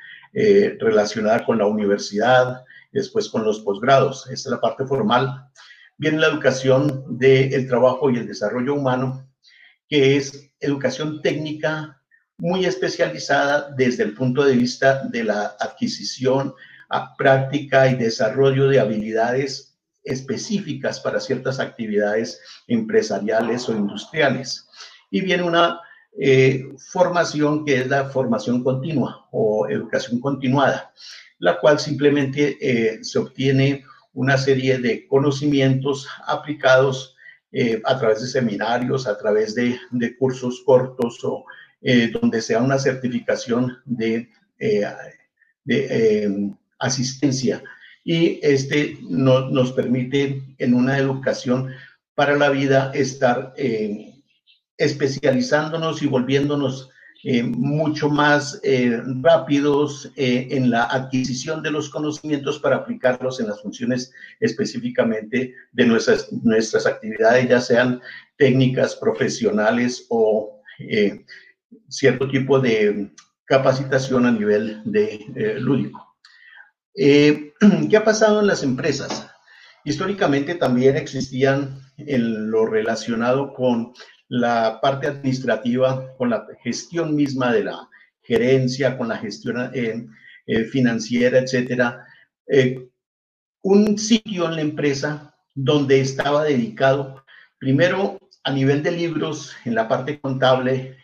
relacionada 0.79 1.43
con 1.43 1.57
la 1.57 1.65
universidad, 1.65 2.63
después 2.91 3.27
con 3.29 3.43
los 3.43 3.61
posgrados. 3.61 4.27
Esta 4.29 4.49
es 4.49 4.51
la 4.51 4.61
parte 4.61 4.85
formal. 4.85 5.49
Viene 5.97 6.19
la 6.19 6.27
educación 6.27 7.17
del 7.17 7.67
trabajo 7.67 8.11
y 8.11 8.17
el 8.17 8.27
desarrollo 8.27 8.75
humano, 8.75 9.27
que 9.87 10.17
es 10.17 10.51
educación 10.59 11.21
técnica 11.21 11.97
muy 12.37 12.65
especializada 12.65 13.71
desde 13.75 14.03
el 14.03 14.13
punto 14.13 14.43
de 14.43 14.55
vista 14.55 15.03
de 15.05 15.23
la 15.23 15.55
adquisición 15.59 16.53
a 16.89 17.15
práctica 17.15 17.87
y 17.87 17.95
desarrollo 17.95 18.67
de 18.67 18.79
habilidades 18.79 19.66
específicas 20.07 20.99
para 20.99 21.19
ciertas 21.19 21.59
actividades 21.59 22.41
empresariales 22.67 23.67
o 23.69 23.73
industriales. 23.73 24.67
Y 25.11 25.21
viene 25.21 25.43
una 25.43 25.79
eh, 26.19 26.65
formación 26.91 27.63
que 27.63 27.81
es 27.81 27.87
la 27.87 28.09
formación 28.09 28.63
continua 28.63 29.27
o 29.31 29.67
educación 29.69 30.19
continuada, 30.19 30.91
la 31.37 31.59
cual 31.59 31.79
simplemente 31.79 32.57
eh, 32.59 33.03
se 33.03 33.19
obtiene 33.19 33.83
una 34.13 34.37
serie 34.37 34.79
de 34.79 35.07
conocimientos 35.07 36.07
aplicados 36.25 37.15
eh, 37.51 37.79
a 37.85 37.99
través 37.99 38.21
de 38.21 38.27
seminarios, 38.27 39.05
a 39.05 39.15
través 39.17 39.53
de, 39.53 39.77
cursos 40.17 40.63
cortos 40.65 41.23
o 41.23 41.45
donde 42.19 42.41
sea 42.41 42.59
una 42.59 42.79
certificación 42.79 43.77
de, 43.85 44.29
de 44.57 46.51
asistencia 46.79 47.61
y 48.07 48.39
este 48.41 48.97
nos 49.09 49.73
permite 49.73 50.41
en 50.59 50.73
una 50.73 50.97
educación 50.97 51.73
para 52.15 52.37
la 52.37 52.49
vida 52.49 52.89
estar 52.95 53.53
eh, 53.57 54.13
especializándonos 54.77 56.01
y 56.01 56.07
volviéndonos 56.07 56.89
eh, 57.25 57.43
mucho 57.43 58.07
más 58.07 58.61
eh, 58.63 59.01
rápidos 59.21 60.09
en 60.15 60.69
la 60.69 60.85
adquisición 60.85 61.61
de 61.61 61.71
los 61.71 61.89
conocimientos 61.89 62.59
para 62.59 62.77
aplicarlos 62.77 63.41
en 63.41 63.49
las 63.49 63.61
funciones 63.61 64.13
específicamente 64.39 65.53
de 65.73 65.85
nuestras, 65.85 66.31
nuestras 66.31 66.85
actividades, 66.85 67.49
ya 67.49 67.59
sean 67.59 68.01
técnicas 68.37 68.95
profesionales 68.95 70.05
o 70.07 70.61
cierto 71.89 72.29
tipo 72.29 72.57
de 72.61 73.11
capacitación 73.43 74.25
a 74.25 74.31
nivel 74.31 74.81
de 74.85 75.57
lúdico. 75.59 76.06
Eh, 76.99 77.53
¿Qué 77.89 77.95
ha 77.95 78.03
pasado 78.03 78.41
en 78.41 78.47
las 78.47 78.63
empresas? 78.63 79.29
Históricamente 79.85 80.55
también 80.55 80.97
existían 80.97 81.79
en 81.97 82.49
lo 82.49 82.65
relacionado 82.65 83.53
con 83.53 83.93
la 84.27 84.79
parte 84.81 85.07
administrativa, 85.07 86.15
con 86.17 86.31
la 86.31 86.45
gestión 86.63 87.15
misma 87.15 87.53
de 87.53 87.65
la 87.65 87.87
gerencia, 88.21 88.97
con 88.97 89.07
la 89.07 89.17
gestión 89.17 89.71
eh, 89.73 90.07
eh, 90.47 90.63
financiera, 90.65 91.39
etcétera, 91.39 92.03
un 93.61 93.97
sitio 93.97 94.45
en 94.45 94.55
la 94.55 94.61
empresa 94.61 95.35
donde 95.53 95.99
estaba 95.99 96.43
dedicado 96.43 97.25
primero 97.57 98.17
a 98.43 98.51
nivel 98.51 98.81
de 98.83 98.91
libros, 98.91 99.55
en 99.65 99.75
la 99.75 99.87
parte 99.87 100.19
contable, 100.19 100.97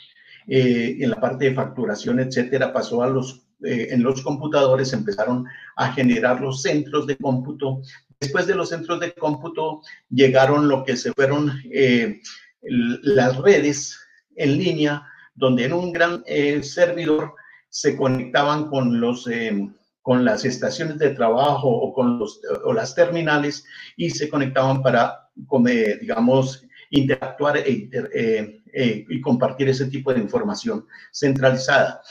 en 0.47 1.09
la 1.09 1.19
parte 1.19 1.45
de 1.45 1.53
facturación, 1.53 2.19
etcétera, 2.19 2.71
pasó 2.71 3.03
a 3.03 3.09
los 3.09 3.42
eh, 3.63 3.87
en 3.91 4.03
los 4.03 4.21
computadores 4.21 4.93
empezaron 4.93 5.45
a 5.75 5.91
generar 5.93 6.41
los 6.41 6.61
centros 6.61 7.07
de 7.07 7.17
cómputo. 7.17 7.81
Después 8.19 8.47
de 8.47 8.55
los 8.55 8.69
centros 8.69 8.99
de 8.99 9.13
cómputo 9.13 9.81
llegaron 10.09 10.67
lo 10.67 10.83
que 10.83 10.97
se 10.97 11.13
fueron 11.13 11.51
eh, 11.71 12.21
las 12.61 13.37
redes 13.37 13.99
en 14.35 14.57
línea, 14.57 15.05
donde 15.35 15.65
en 15.65 15.73
un 15.73 15.91
gran 15.91 16.23
eh, 16.25 16.61
servidor 16.63 17.33
se 17.69 17.95
conectaban 17.95 18.69
con 18.69 18.99
los 18.99 19.27
con 20.01 20.25
las 20.25 20.43
estaciones 20.43 20.99
de 20.99 21.11
trabajo 21.11 21.69
o 21.69 21.93
con 21.93 22.19
los, 22.19 22.41
o 22.65 22.73
las 22.73 22.93
terminales 22.93 23.63
y 23.95 24.09
se 24.09 24.27
conectaban 24.27 24.83
para, 24.83 25.29
digamos, 26.01 26.65
interactuar 26.89 27.57
e 27.65 27.89
y 28.73 29.21
compartir 29.21 29.69
ese 29.69 29.85
tipo 29.85 30.13
de 30.13 30.19
información 30.19 30.85
centralizada. 31.11 32.01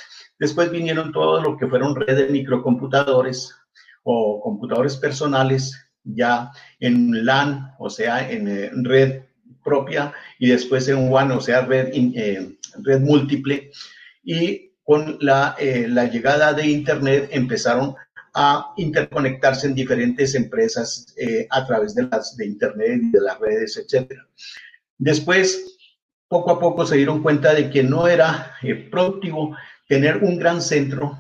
Después 0.43 0.73
vinieron 0.73 1.13
todo 1.13 1.41
lo 1.41 1.57
que 1.57 1.69
fueron 1.69 1.95
redes 1.95 2.17
de 2.17 2.33
microcomputadores 2.33 3.55
o 4.03 4.41
computadores 4.43 4.97
personales 4.97 5.73
ya 6.03 6.51
en 6.81 7.25
LAN, 7.25 7.77
o 7.79 7.89
sea, 7.89 8.29
en 8.29 8.49
eh, 8.49 8.71
red 8.83 9.23
propia, 9.63 10.13
y 10.41 10.49
después 10.49 10.89
en 10.89 11.09
WAN, 11.09 11.31
o 11.31 11.41
sea, 11.41 11.61
red, 11.61 11.91
eh, 11.93 12.59
red 12.83 13.01
múltiple. 13.03 13.71
Y 14.25 14.73
con 14.83 15.17
la, 15.21 15.55
eh, 15.61 15.87
la 15.89 16.07
llegada 16.07 16.53
de 16.53 16.67
Internet 16.67 17.29
empezaron 17.31 17.95
a 18.35 18.75
interconectarse 18.79 19.69
en 19.69 19.77
diferentes 19.77 20.35
empresas 20.35 21.15
a 21.51 21.65
través 21.69 21.95
de 21.95 22.09
las 22.11 22.37
de 22.37 22.47
Internet 22.47 23.01
y 23.01 23.11
de 23.13 23.21
las 23.21 23.39
redes, 23.39 23.77
etc. 23.77 24.11
Después 24.99 25.73
poco 26.33 26.51
a 26.51 26.59
poco 26.59 26.87
se 26.87 26.97
dieron 26.97 27.23
cuenta 27.23 27.53
de 27.53 27.69
que 27.69 27.83
no 27.83 28.09
era 28.09 28.55
eh, 28.63 28.75
productivo 28.75 29.55
tener 29.89 30.19
un 30.19 30.39
gran 30.39 30.63
centro 30.63 31.19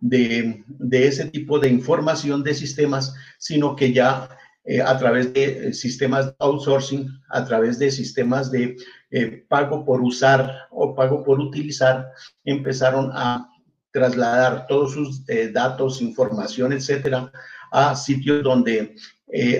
de, 0.00 0.64
ese 0.90 1.26
tipo 1.26 1.58
de 1.58 1.68
información 1.68 2.42
de 2.42 2.54
sistemas, 2.54 3.14
sino 3.38 3.74
que 3.74 3.92
ya 3.92 4.28
eh, 4.64 4.80
a 4.82 4.98
través 4.98 5.32
de 5.32 5.72
sistemas 5.72 6.26
de 6.26 6.34
outsourcing, 6.38 7.08
a 7.30 7.44
través 7.44 7.78
de 7.78 7.90
sistemas 7.90 8.50
de 8.50 8.76
eh, 9.10 9.44
pago 9.48 9.84
por 9.84 10.00
usar 10.02 10.68
o 10.70 10.94
pago 10.94 11.24
por 11.24 11.40
utilizar, 11.40 12.10
empezaron 12.44 13.10
a 13.14 13.48
trasladar 13.90 14.66
todos 14.66 14.92
sus 14.92 15.24
datos, 15.52 16.02
información, 16.02 16.72
etcétera, 16.72 17.32
a 17.72 17.96
sitios 17.96 18.42
donde 18.42 18.94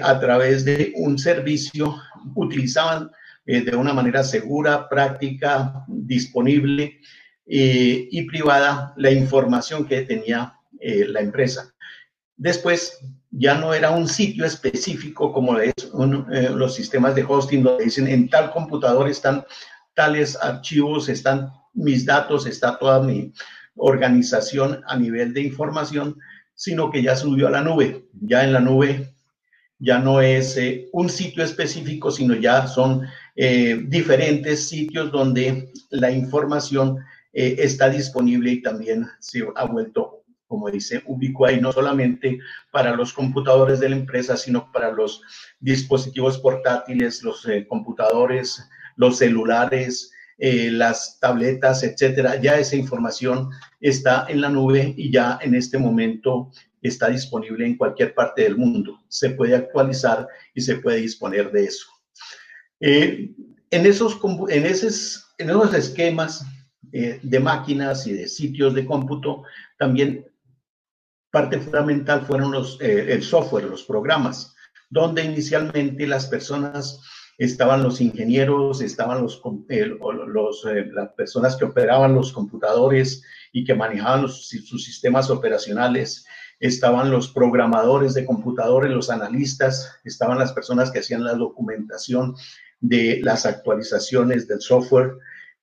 a 0.03 0.21
través 0.21 0.65
de 0.65 0.93
un 0.97 1.19
servicio 1.19 1.97
utilizaban 2.35 3.11
eh, 3.51 3.63
de 3.63 3.75
una 3.75 3.95
manera 3.95 4.23
segura, 4.23 4.91
práctica, 4.91 5.83
disponible 5.89 7.01
eh, 7.49 8.09
y 8.11 8.23
privada 8.23 8.93
la 8.97 9.11
información 9.11 9.87
que 9.87 10.03
tenía 10.03 10.55
eh, 10.81 11.07
la 11.09 11.21
empresa. 11.21 11.73
Después, 12.37 12.99
ya 13.31 13.55
no 13.55 13.75
era 13.75 13.91
un 13.91 14.09
sitio 14.09 14.45
específico 14.45 15.33
como 15.33 15.59
es 15.59 15.75
los 16.55 16.75
sistemas 16.75 17.15
de 17.15 17.25
hosting 17.29 17.63
donde 17.63 17.85
dicen 17.85 18.09
en 18.09 18.29
tal 18.31 18.51
computador 18.53 19.09
están 19.09 19.45
tales 19.95 20.39
archivos, 20.41 21.09
están 21.09 21.51
mis 21.75 22.07
datos, 22.07 22.47
está 22.47 22.79
toda 22.79 23.03
mi 23.03 23.33
organización 23.77 24.83
a 24.87 24.97
nivel 24.97 25.35
de 25.35 25.43
información, 25.43 26.19
sino 26.55 26.91
que 26.91 27.03
ya 27.03 27.17
subió 27.17 27.49
a 27.49 27.51
la 27.51 27.63
nube. 27.63 28.09
Ya 28.21 28.45
en 28.45 28.53
la 28.53 28.61
nube 28.61 29.15
ya 29.79 29.99
no 29.99 30.21
es 30.21 30.59
un 30.93 31.09
sitio 31.09 31.45
específico, 31.45 32.11
sino 32.11 32.35
ya 32.35 32.67
son 32.67 33.07
eh, 33.37 33.81
diferentes 33.87 34.69
sitios 34.69 35.13
donde 35.13 35.73
la 35.91 36.11
información 36.11 36.99
eh, 37.41 37.55
está 37.59 37.89
disponible 37.89 38.51
y 38.51 38.63
también 38.63 39.07
se 39.21 39.47
ha 39.55 39.65
vuelto, 39.65 40.25
como 40.49 40.69
dice, 40.73 41.05
ubicua 41.07 41.53
y 41.53 41.61
no 41.61 41.71
solamente 41.71 42.41
para 42.73 42.97
los 42.97 43.13
computadores 43.13 43.79
de 43.79 43.91
la 43.91 43.95
empresa, 43.95 44.37
sino 44.37 44.73
para 44.73 44.91
los 44.91 45.23
dispositivos 45.61 46.39
portátiles, 46.39 47.23
los 47.23 47.47
eh, 47.47 47.65
computadores, 47.69 48.69
los 48.97 49.19
celulares, 49.19 50.11
las 50.41 51.19
tabletas, 51.21 51.83
etcétera. 51.83 52.41
Ya 52.41 52.59
esa 52.59 52.77
información 52.77 53.51
está 53.81 54.27
en 54.29 54.41
la 54.41 54.49
nube 54.49 54.95
y 54.97 55.11
ya 55.13 55.39
en 55.41 55.55
este 55.55 55.79
momento 55.79 56.51
está 56.83 57.09
disponible 57.09 57.65
en 57.67 57.77
cualquier 57.77 58.15
parte 58.15 58.43
del 58.43 58.57
mundo. 58.57 59.01
Se 59.09 59.31
puede 59.31 59.55
actualizar 59.55 60.27
y 60.55 60.61
se 60.61 60.77
puede 60.77 60.99
disponer 60.99 61.53
de 61.53 61.65
eso. 61.65 61.87
Eh, 62.81 63.31
en, 63.71 63.87
esos, 63.87 64.19
en, 64.49 64.67
esos, 64.67 65.35
en 65.39 65.51
esos 65.51 65.75
esquemas 65.75 66.45
eh, 66.93 67.21
de 67.23 67.41
máquinas 67.41 68.07
y 68.07 68.13
de 68.13 68.29
sitios 68.29 68.75
de 68.75 68.87
cómputo, 68.87 69.45
también 69.79 70.27
parte 71.31 71.59
fundamental 71.59 72.23
fueron 72.23 72.53
los, 72.53 72.81
eh, 72.81 73.13
el 73.13 73.23
software, 73.23 73.65
los 73.65 73.85
programas, 73.85 74.55
donde 74.91 75.25
inicialmente 75.25 76.07
las 76.07 76.27
personas 76.27 77.01
estaban 77.37 77.83
los 77.83 78.01
ingenieros, 78.01 78.81
estaban 78.81 79.23
los, 79.23 79.41
los 80.27 80.65
las 80.93 81.11
personas 81.11 81.57
que 81.57 81.67
operaban 81.67 82.15
los 82.15 82.33
computadores 82.33 83.23
y 83.53 83.65
que 83.65 83.75
manejaban 83.75 84.29
sus 84.29 84.85
sistemas 84.85 85.31
operacionales, 85.31 86.25
estaban 86.59 87.11
los 87.11 87.29
programadores 87.29 88.15
de 88.15 88.25
computadores, 88.25 88.91
los 88.91 89.11
analistas, 89.11 90.01
estaban 90.05 90.39
las 90.39 90.53
personas 90.53 90.91
que 90.91 90.99
hacían 90.99 91.23
la 91.23 91.35
documentación 91.35 92.35
de 92.81 93.21
las 93.23 93.47
actualizaciones 93.47 94.49
del 94.49 94.61
software 94.61 95.13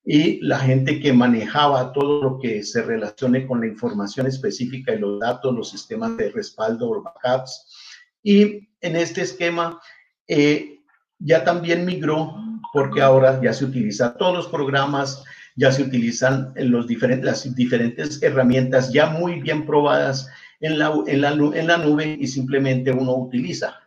y 0.05 0.39
la 0.41 0.59
gente 0.59 0.99
que 0.99 1.11
manejaba 1.11 1.91
todo 1.91 2.21
lo 2.21 2.39
que 2.39 2.61
se 2.61 2.83
relacione 2.83 3.47
con 3.47 3.59
la 3.59 3.67
información 3.67 4.27
específica 4.27 4.93
y 4.93 4.99
los 4.99 5.19
datos, 5.19 5.53
los 5.53 5.69
sistemas 5.69 6.15
de 6.15 6.29
respaldo, 6.29 6.93
los 6.93 7.03
backups. 7.03 7.73
Y 8.21 8.69
en 8.81 8.95
este 8.95 9.21
esquema 9.21 9.81
eh, 10.27 10.81
ya 11.17 11.43
también 11.43 11.85
migró 11.85 12.35
porque 12.71 13.01
ahora 13.01 13.41
ya 13.41 13.51
se 13.51 13.65
utilizan 13.65 14.15
todos 14.17 14.35
los 14.35 14.47
programas, 14.47 15.23
ya 15.55 15.71
se 15.71 15.81
utilizan 15.81 16.53
los 16.55 16.85
diferentes, 16.87 17.25
las 17.25 17.55
diferentes 17.55 18.21
herramientas 18.21 18.93
ya 18.93 19.07
muy 19.07 19.41
bien 19.41 19.65
probadas 19.65 20.29
en 20.59 20.77
la, 20.77 20.93
en 21.07 21.21
la, 21.21 21.31
en 21.31 21.67
la 21.67 21.77
nube 21.77 22.15
y 22.19 22.27
simplemente 22.27 22.91
uno 22.91 23.15
utiliza 23.15 23.79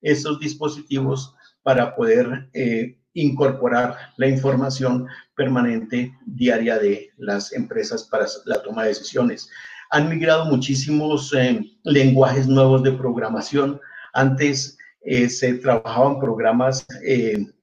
esos 0.00 0.40
dispositivos 0.40 1.34
para 1.62 1.94
poder 1.94 2.48
eh, 2.54 2.96
incorporar 3.16 3.96
la 4.16 4.28
información 4.28 5.06
permanente 5.34 6.14
diaria 6.26 6.78
de 6.78 7.10
las 7.16 7.52
empresas 7.52 8.04
para 8.04 8.26
la 8.44 8.62
toma 8.62 8.82
de 8.82 8.90
decisiones. 8.90 9.50
Han 9.90 10.08
migrado 10.08 10.44
muchísimos 10.44 11.32
eh, 11.34 11.60
lenguajes 11.84 12.46
nuevos 12.46 12.82
de 12.82 12.92
programación. 12.92 13.80
Antes 14.12 14.76
eh, 15.02 15.28
se 15.28 15.54
trabajaban 15.54 16.20
programas 16.20 16.86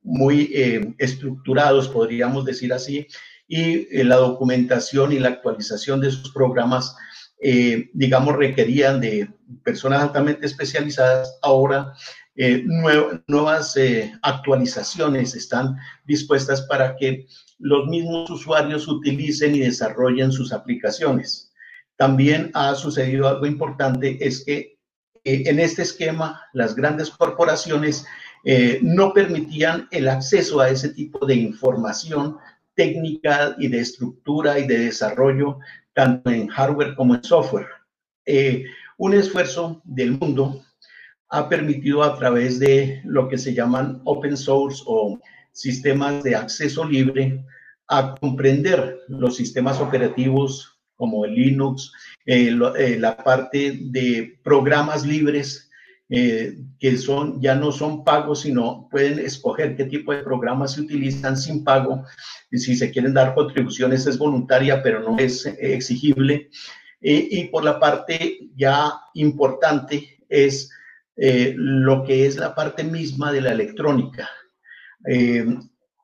muy 0.01 0.93
estructurados, 0.97 1.87
podríamos 1.89 2.45
decir 2.45 2.73
así, 2.73 3.07
y 3.47 4.03
la 4.03 4.15
documentación 4.15 5.11
y 5.11 5.19
la 5.19 5.29
actualización 5.29 6.01
de 6.01 6.07
esos 6.09 6.31
programas, 6.31 6.95
digamos, 7.93 8.35
requerían 8.37 9.01
de 9.01 9.29
personas 9.63 10.01
altamente 10.01 10.45
especializadas. 10.45 11.37
Ahora 11.41 11.93
eh, 12.35 12.63
nuevas 13.27 13.77
eh, 13.77 14.11
actualizaciones 14.23 15.35
están 15.35 15.77
dispuestas 16.05 16.63
para 16.63 16.95
que 16.95 17.27
los 17.59 17.87
mismos 17.87 18.29
usuarios 18.31 18.87
utilicen 18.87 19.53
y 19.55 19.59
desarrollen 19.59 20.31
sus 20.31 20.51
aplicaciones. 20.51 21.51
También 21.95 22.49
ha 22.55 22.73
sucedido 22.73 23.27
algo 23.27 23.45
importante, 23.45 24.17
es 24.19 24.43
que 24.43 24.79
eh, 25.23 25.43
en 25.45 25.59
este 25.59 25.83
esquema 25.83 26.41
las 26.53 26.75
grandes 26.75 27.09
corporaciones 27.11 28.05
no 28.81 29.13
permitían 29.13 29.87
el 29.91 30.09
acceso 30.09 30.59
a 30.59 30.69
ese 30.69 30.89
tipo 30.89 31.25
de 31.25 31.33
información 31.33 32.35
técnica 32.75 33.55
y 33.57 33.69
de 33.69 33.79
estructura 33.79 34.59
y 34.59 34.67
de 34.67 34.79
desarrollo, 34.79 35.59
tanto 35.93 36.29
en 36.29 36.49
hardware 36.49 36.93
como 36.95 37.15
en 37.15 37.23
software. 37.23 37.69
un 38.97 39.13
esfuerzo 39.13 39.81
del 39.85 40.19
mundo 40.19 40.61
ha 41.33 41.49
permitido 41.49 42.03
a 42.03 42.15
través 42.15 42.59
de 42.59 43.01
lo 43.05 43.27
que 43.27 43.39
se 43.39 43.55
llaman 43.55 44.01
open 44.05 44.37
source 44.37 44.83
o 44.85 45.19
sistemas 45.51 46.21
de 46.21 46.35
acceso 46.35 46.85
libre 46.85 47.43
a 47.87 48.13
comprender 48.21 48.99
los 49.07 49.35
sistemas 49.35 49.81
operativos 49.81 50.79
como 50.95 51.25
el 51.25 51.33
Linux, 51.33 51.91
eh, 52.27 52.55
eh, 52.77 52.97
la 52.99 53.17
parte 53.17 53.79
de 53.81 54.39
programas 54.43 55.07
libres 55.07 55.71
eh, 56.07 56.55
que 56.79 56.97
son, 56.97 57.41
ya 57.41 57.55
no 57.55 57.71
son 57.71 58.03
pagos, 58.03 58.41
sino 58.41 58.87
pueden 58.91 59.17
escoger 59.17 59.75
qué 59.75 59.85
tipo 59.85 60.13
de 60.13 60.21
programas 60.21 60.73
se 60.73 60.81
utilizan 60.81 61.35
sin 61.35 61.63
pago. 61.63 62.03
Y 62.51 62.59
si 62.59 62.75
se 62.75 62.91
quieren 62.91 63.15
dar 63.15 63.33
contribuciones 63.33 64.05
es 64.05 64.19
voluntaria, 64.19 64.83
pero 64.83 64.99
no 64.99 65.17
es 65.17 65.47
exigible. 65.59 66.51
y 67.01 67.45
por 67.45 67.63
la 67.63 67.79
parte 67.79 68.39
ya 68.55 68.93
importante 69.15 70.19
es 70.29 70.69
eh, 71.15 71.53
lo 71.55 72.03
que 72.03 72.25
es 72.25 72.37
la 72.37 72.55
parte 72.55 72.83
misma 72.83 73.31
de 73.31 73.41
la 73.41 73.51
electrónica. 73.51 74.29
Eh, 75.07 75.45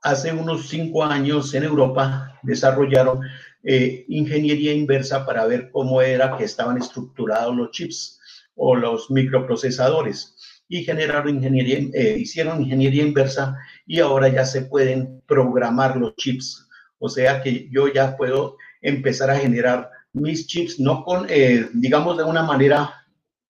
hace 0.04 0.32
unos 0.32 0.70
cinco 0.70 1.04
años 1.04 1.54
en 1.56 1.64
Europa 1.64 2.40
desarrollaron 2.44 3.22
eh, 3.64 4.06
ingeniería 4.08 4.72
inversa 4.72 5.26
para 5.26 5.46
ver 5.46 5.72
cómo 5.72 6.02
era 6.02 6.38
que 6.38 6.44
estaban 6.44 6.78
estructurados 6.78 7.56
los 7.56 7.72
chips 7.72 8.20
o 8.56 8.76
los 8.76 9.10
microprocesadores 9.10 10.36
y 10.68 10.84
generaron 10.84 11.36
ingeniería, 11.36 11.80
hicieron 12.16 12.62
ingeniería 12.62 13.04
inversa 13.04 13.58
y 13.88 14.00
ahora 14.00 14.28
ya 14.28 14.46
se 14.46 14.62
pueden 14.62 15.22
programar 15.26 15.98
los 15.98 16.16
chips. 16.16 16.68
O 17.00 17.10
sea 17.10 17.42
que 17.42 17.68
yo 17.72 17.88
ya 17.92 18.16
puedo 18.16 18.58
empezar 18.82 19.32
a 19.32 19.40
generar 19.40 19.90
mis 20.14 20.46
chips, 20.46 20.80
no 20.80 21.04
con, 21.04 21.26
digamos, 21.74 22.18
de 22.18 22.24
una 22.24 22.44
manera 22.44 22.94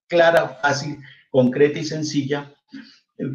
clara, 0.07 0.59
fácil, 0.61 0.99
concreta 1.29 1.79
y 1.79 1.85
sencilla 1.85 2.53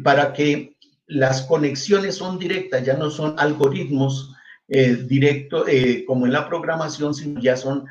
para 0.03 0.33
que 0.33 0.75
las 1.07 1.43
conexiones 1.43 2.15
son 2.15 2.39
directas, 2.39 2.83
ya 2.83 2.95
no 2.95 3.09
son 3.09 3.35
algoritmos 3.37 4.33
eh, 4.67 4.95
directos 4.95 5.67
eh, 5.67 6.03
como 6.07 6.25
en 6.25 6.33
la 6.33 6.47
programación, 6.47 7.13
sino 7.13 7.39
ya 7.39 7.55
son 7.55 7.85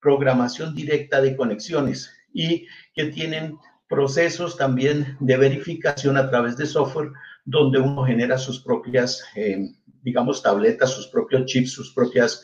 programación 0.00 0.74
directa 0.74 1.20
de 1.20 1.36
conexiones 1.36 2.12
y 2.32 2.66
que 2.94 3.06
tienen 3.06 3.56
procesos 3.88 4.56
también 4.56 5.16
de 5.20 5.36
verificación 5.38 6.18
a 6.18 6.28
través 6.28 6.56
de 6.58 6.66
software 6.66 7.10
donde 7.46 7.78
uno 7.78 8.04
genera 8.04 8.36
sus 8.36 8.60
propias, 8.60 9.24
eh, 9.34 9.70
digamos, 10.02 10.42
tabletas, 10.42 10.92
sus 10.92 11.06
propios 11.06 11.46
chips, 11.46 11.72
sus, 11.72 11.94
propias, 11.94 12.42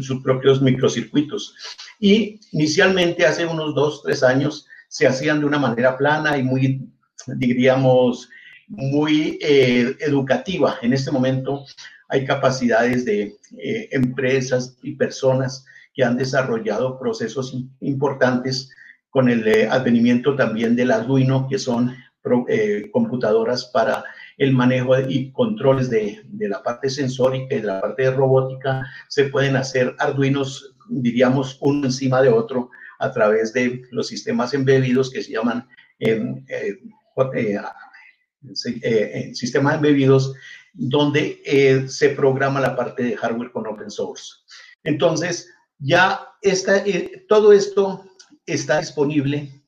sus 0.00 0.22
propios 0.22 0.62
microcircuitos. 0.62 1.54
Y 2.00 2.40
inicialmente, 2.52 3.26
hace 3.26 3.44
unos 3.44 3.74
dos, 3.74 4.02
tres 4.02 4.22
años, 4.22 4.66
se 4.92 5.06
hacían 5.06 5.40
de 5.40 5.46
una 5.46 5.58
manera 5.58 5.96
plana 5.96 6.36
y 6.36 6.42
muy, 6.42 6.86
diríamos, 7.26 8.28
muy 8.68 9.38
eh, 9.40 9.96
educativa. 10.00 10.76
En 10.82 10.92
este 10.92 11.10
momento 11.10 11.64
hay 12.10 12.26
capacidades 12.26 13.06
de 13.06 13.34
eh, 13.56 13.88
empresas 13.90 14.76
y 14.82 14.94
personas 14.94 15.64
que 15.94 16.04
han 16.04 16.18
desarrollado 16.18 16.98
procesos 16.98 17.56
importantes 17.80 18.70
con 19.08 19.30
el 19.30 19.48
eh, 19.48 19.66
advenimiento 19.66 20.36
también 20.36 20.76
del 20.76 20.90
Arduino, 20.90 21.48
que 21.48 21.58
son 21.58 21.96
eh, 22.48 22.90
computadoras 22.92 23.64
para 23.72 24.04
el 24.36 24.52
manejo 24.52 25.00
y 25.00 25.32
controles 25.32 25.88
de, 25.88 26.20
de, 26.26 26.48
la 26.50 26.62
parte 26.62 26.90
sensórica 26.90 27.54
y 27.54 27.60
de 27.60 27.66
la 27.66 27.80
parte 27.80 28.02
de 28.02 28.10
robótica. 28.10 28.86
Se 29.08 29.24
pueden 29.24 29.56
hacer 29.56 29.94
Arduinos, 29.98 30.74
diríamos, 30.90 31.56
uno 31.62 31.86
encima 31.86 32.20
de 32.20 32.28
otro 32.28 32.68
a 33.02 33.12
través 33.12 33.52
de 33.52 33.82
los 33.90 34.06
sistemas 34.06 34.54
embebidos 34.54 35.10
que 35.10 35.24
se 35.24 35.32
llaman 35.32 35.68
eh, 35.98 36.22
eh, 36.48 36.78
eh, 38.82 39.34
sistemas 39.34 39.74
embebidos, 39.74 40.32
donde 40.72 41.84
se 41.88 42.10
programa 42.10 42.60
la 42.60 42.76
parte 42.76 43.02
de 43.02 43.16
hardware 43.16 43.50
con 43.50 43.66
open 43.66 43.90
source. 43.90 44.34
Entonces, 44.84 45.52
ya 45.78 46.28
está, 46.40 46.84
todo 47.28 47.52
esto 47.52 48.04
está 48.46 48.78
disponible 48.78 49.64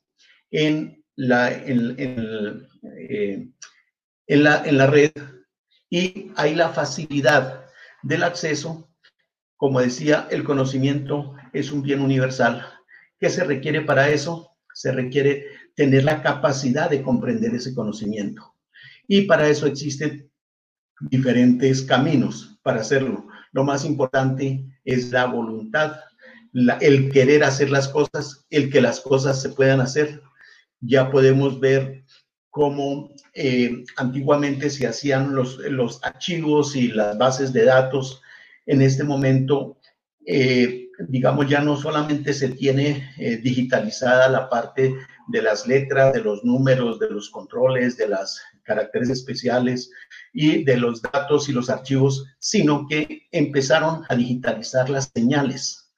en 0.53 1.05
la, 1.17 1.53
en, 1.53 1.97
en, 1.99 3.49
la, 4.29 4.65
en 4.65 4.79
la 4.79 4.87
red 4.87 5.11
y 5.91 6.31
hay 6.37 6.55
la 6.55 6.69
facilidad 6.69 7.65
del 8.05 8.23
acceso. 8.23 8.89
Como 9.57 9.81
decía, 9.81 10.29
el 10.31 10.45
conocimiento 10.45 11.35
es 11.53 11.73
un 11.73 11.83
bien 11.83 12.01
universal 12.01 12.65
¿Qué 13.19 13.31
se 13.31 13.45
requiere 13.45 13.81
para 13.83 14.09
eso? 14.09 14.57
Se 14.73 14.93
requiere 14.93 15.47
tener 15.75 16.05
la 16.05 16.23
capacidad 16.23 16.91
de 16.91 17.03
comprender 17.03 17.55
ese 17.55 17.75
conocimiento. 17.75 18.55
Y 19.07 19.23
para 19.23 19.49
eso 19.49 19.67
existen 19.67 20.31
diferentes 21.01 21.83
caminos 21.83 22.59
para 22.63 22.81
hacerlo. 22.81 23.27
Lo 23.53 23.65
más 23.65 23.85
importante 23.85 24.65
es 24.85 25.11
la 25.11 25.27
voluntad, 25.27 25.97
el 26.81 27.11
querer 27.11 27.45
hacer 27.45 27.71
las 27.71 27.89
cosas, 27.89 28.47
el 28.51 28.71
que 28.71 28.81
las 28.81 29.01
cosas 29.01 29.41
se 29.43 29.51
puedan 29.51 29.81
hacer. 29.81 30.23
Ya 30.81 31.11
podemos 31.11 31.61
ver 31.61 32.05
cómo 32.51 33.11
eh, 33.35 33.85
antiguamente 33.97 34.71
se 34.71 34.87
hacían 34.87 35.35
los, 35.35 35.59
los 35.59 36.03
archivos 36.05 36.77
y 36.77 36.89
las 36.89 37.19
bases 37.19 37.53
de 37.53 37.65
datos. 37.65 38.23
En 38.67 38.81
este 38.81 39.05
momento 39.05 39.79
eh, 40.27 40.84
digamos, 40.99 41.49
ya 41.49 41.61
no 41.61 41.77
solamente 41.77 42.33
se 42.33 42.51
tiene 42.51 43.13
eh, 43.19 43.37
digitalizada 43.39 44.29
la 44.29 44.49
parte 44.49 44.95
de 45.29 45.43
las 45.43 45.67
letras, 45.67 46.13
de 46.13 46.21
los 46.21 46.45
números, 46.45 46.99
de 46.99 47.11
los 47.11 47.31
controles, 47.31 47.97
de 47.97 48.09
los 48.09 48.41
caracteres 48.63 49.11
especiales 49.11 49.91
y 50.33 50.65
de 50.65 50.77
los 50.77 51.03
datos 51.03 51.49
y 51.49 51.53
los 51.53 51.71
archivos, 51.71 52.27
sino 52.39 52.87
que 52.87 53.27
empezaron 53.33 54.05
a 54.09 54.15
digitalizar 54.15 54.89
las 54.91 55.11
señales, 55.15 55.93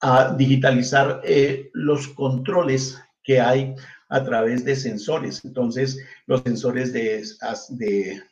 a 0.00 0.34
digitalizar 0.34 1.20
eh, 1.24 1.70
los 1.72 2.08
controles 2.08 3.00
que 3.22 3.40
hay 3.40 3.74
a 4.08 4.24
través 4.24 4.64
de 4.64 4.74
sensores. 4.74 5.44
Entonces, 5.44 5.98
los 6.26 6.42
sensores 6.42 6.92
de, 6.92 7.22
de, 7.70 8.22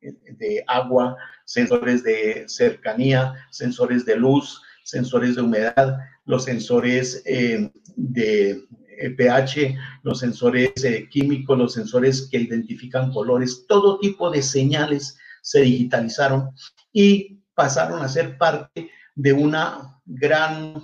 de 0.00 0.64
agua, 0.66 1.16
sensores 1.44 2.02
de 2.02 2.44
cercanía, 2.48 3.34
sensores 3.50 4.04
de 4.04 4.16
luz, 4.16 4.60
sensores 4.90 5.36
de 5.36 5.42
humedad, 5.42 5.98
los 6.24 6.44
sensores 6.44 7.22
eh, 7.24 7.70
de 7.96 8.66
eh, 8.98 9.10
pH, 9.10 9.76
los 10.02 10.18
sensores 10.18 10.72
eh, 10.84 11.08
químicos, 11.08 11.56
los 11.56 11.72
sensores 11.72 12.28
que 12.30 12.38
identifican 12.38 13.12
colores, 13.12 13.64
todo 13.68 13.98
tipo 13.98 14.30
de 14.30 14.42
señales 14.42 15.16
se 15.42 15.60
digitalizaron 15.60 16.50
y 16.92 17.38
pasaron 17.54 18.02
a 18.02 18.08
ser 18.08 18.36
parte 18.36 18.90
de 19.14 19.32
una 19.32 20.00
gran 20.04 20.82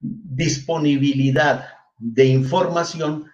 disponibilidad 0.00 1.68
de 1.98 2.26
información 2.26 3.26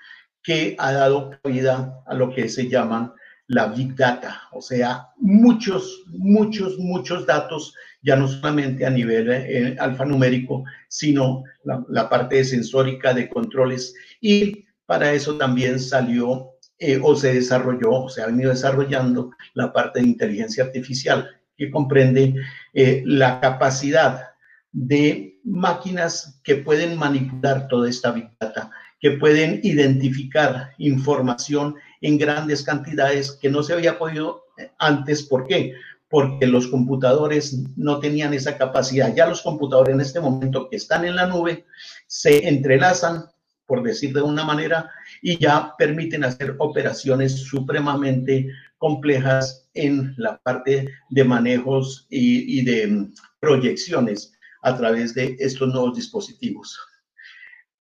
que 0.43 0.77
ha 0.79 0.93
dado 0.93 1.33
vida 1.45 2.03
a 2.07 2.15
lo 2.15 2.33
que 2.33 2.49
se 2.49 2.69
llaman 2.69 3.13
la 3.51 3.67
Big 3.67 3.97
Data, 3.97 4.43
o 4.53 4.63
sea, 4.63 5.09
muchos, 5.17 6.05
muchos, 6.07 6.79
muchos 6.79 7.27
datos, 7.27 7.75
ya 8.01 8.15
no 8.15 8.29
solamente 8.29 8.87
a 8.87 8.91
nivel 8.91 9.29
eh, 9.29 9.77
alfanumérico, 9.81 10.63
sino 10.89 11.43
la, 11.65 12.09
parte 12.09 12.45
sensórica 12.45 13.13
de 13.13 13.29
controles. 13.29 13.93
Y 14.21 14.67
para 14.87 15.13
eso 15.13 15.37
también 15.37 15.81
salió 15.81 16.53
eh, 16.79 17.01
o 17.03 17.17
se 17.17 17.35
desarrolló, 17.35 18.05
o 18.05 18.09
se 18.09 18.23
ha 18.23 18.27
venido 18.27 18.51
desarrollando 18.51 19.33
la 19.55 19.73
parte 19.73 19.99
de 19.99 20.07
inteligencia 20.07 20.63
artificial, 20.63 21.29
que 21.57 21.73
comprende 21.73 22.37
eh, 22.73 23.03
la 23.05 23.41
capacidad 23.41 24.29
de 24.71 25.41
máquinas 25.43 26.41
que 26.45 26.55
pueden 26.55 26.97
manipular 26.97 27.67
toda 27.67 27.91
esta 27.91 28.13
Big 28.13 28.31
Data, 28.39 28.71
que 29.01 29.13
pueden 29.13 29.59
identificar 29.65 30.71
información 30.79 31.75
en 32.01 32.19
grandes 32.19 32.63
cantidades 32.63 33.33
que 33.33 33.51
no 33.51 33.63
se 33.63 33.75
había 33.75 33.99
podido 33.99 34.45
eh, 34.57 34.71
antes. 34.79 35.23
¿Por 35.23 35.47
qué? 35.47 35.75
Porque 36.09 36.47
los 36.47 36.67
computadores 36.69 37.59
no 37.77 38.01
tenían 38.01 38.35
esa 38.35 38.57
capacidad. 38.57 39.15
Ya 39.15 39.27
los 39.27 39.43
computadores 39.43 39.95
en 39.95 40.01
este 40.01 40.21
momento 40.21 40.69
que 40.69 40.77
están 40.77 41.05
en 41.05 41.17
la 41.17 41.27
nube 41.27 41.67
se 42.07 42.49
entrelazan, 42.49 43.27
por 43.67 43.83
decir 43.83 44.13
de 44.13 44.23
una 44.23 44.45
manera, 44.45 44.91
y 45.23 45.39
ya 45.39 45.75
permiten 45.79 46.25
hacer 46.25 46.57
operaciones 46.59 47.37
supremamente 47.37 48.49
complejas 48.79 49.69
en 49.75 50.15
la 50.17 50.39
parte 50.39 50.89
de 51.11 51.25
manejos 51.25 52.07
y, 52.11 52.59
y 52.59 52.65
de 52.65 52.87
mm, 52.87 53.15
proyecciones 53.39 54.33
a 54.63 54.77
través 54.77 55.15
de 55.15 55.37
estos 55.39 55.69
nuevos 55.69 55.95
dispositivos. 55.95 56.79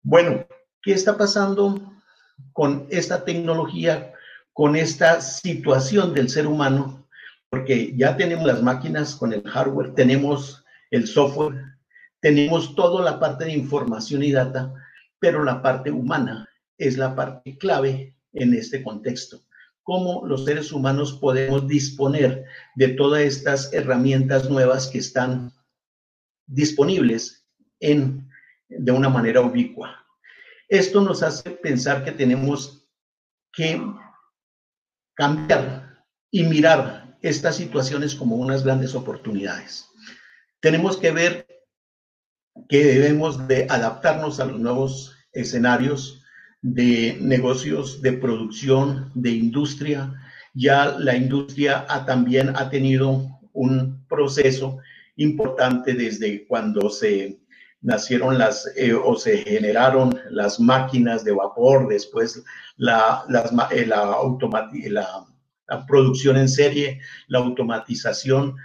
Bueno, 0.02 0.46
¿qué 0.82 0.94
está 0.94 1.18
pasando 1.18 1.99
con 2.54 2.88
esta 2.90 3.26
tecnología, 3.26 4.14
con 4.54 4.76
esta 4.76 5.22
situación 5.22 6.14
del 6.14 6.30
ser 6.30 6.48
humano, 6.48 7.08
porque 7.50 7.96
ya 7.96 8.18
tenemos 8.18 8.46
las 8.46 8.62
máquinas 8.62 9.16
con 9.16 9.34
el 9.34 9.44
hardware, 9.44 9.94
tenemos 9.94 10.64
el 10.92 11.08
software, 11.08 11.64
tenemos 12.20 12.76
toda 12.76 13.04
la 13.04 13.20
parte 13.20 13.46
de 13.46 13.54
información 13.54 14.24
y 14.24 14.32
data, 14.32 14.74
pero 15.20 15.44
la 15.44 15.62
parte 15.62 15.92
humana 15.92 16.50
es 16.78 16.98
la 16.98 17.16
parte 17.16 17.58
clave 17.58 18.16
en 18.34 18.54
este 18.54 18.84
contexto. 18.84 19.42
Cómo 19.84 20.26
los 20.26 20.46
seres 20.46 20.72
humanos 20.72 21.14
podemos 21.14 21.68
disponer 21.68 22.46
de 22.76 22.90
todas 22.90 23.22
estas 23.22 23.74
herramientas 23.74 24.50
nuevas 24.50 24.88
que 24.88 25.00
están 25.00 25.52
disponibles 26.46 27.46
en, 27.80 28.30
de 28.68 28.92
una 28.92 29.10
manera 29.10 29.42
ubicua. 29.42 29.99
Esto 30.70 31.02
nos 31.02 31.24
hace 31.24 31.50
pensar 31.50 32.04
que 32.04 32.12
tenemos 32.12 32.88
que 33.52 33.82
cambiar 35.16 36.06
y 36.30 36.44
mirar 36.44 37.18
estas 37.22 37.56
situaciones 37.56 38.14
como 38.14 38.36
unas 38.36 38.64
grandes 38.64 38.94
oportunidades. 38.94 39.88
Tenemos 40.62 40.98
que 40.98 41.12
ver 41.12 41.48
que 42.68 42.84
debemos 42.84 43.48
de 43.48 43.66
adaptarnos 43.68 44.40
a 44.40 44.46
los 44.46 44.60
nuevos 44.60 45.18
escenarios 45.34 46.24
de 46.62 47.18
negocios, 47.20 48.02
de 48.04 48.14
producción, 48.14 49.12
de 49.16 49.32
industria. 49.32 50.14
Ya 50.54 50.98
la 51.00 51.16
industria 51.16 51.88
también 52.06 52.56
ha 52.56 52.70
tenido 52.70 53.40
un 53.54 54.06
proceso 54.08 54.78
importante 55.16 55.96
desde 55.96 56.46
cuando 56.48 56.92
se 56.92 57.40
nacieron 57.82 58.38
las 58.38 58.70
eh, 58.76 58.94
o 58.94 59.16
se 59.16 59.38
generaron 59.38 60.20
las 60.30 60.60
máquinas 60.60 61.24
de 61.24 61.32
vapor, 61.32 61.88
después 61.88 62.44
la, 62.78 63.24
eh, 63.72 63.86
la, 63.86 64.18
la, 64.90 65.86
producción 65.88 66.38
en 66.38 66.50
serie, 66.50 67.00
la 67.28 67.40
automatización, 67.40 68.56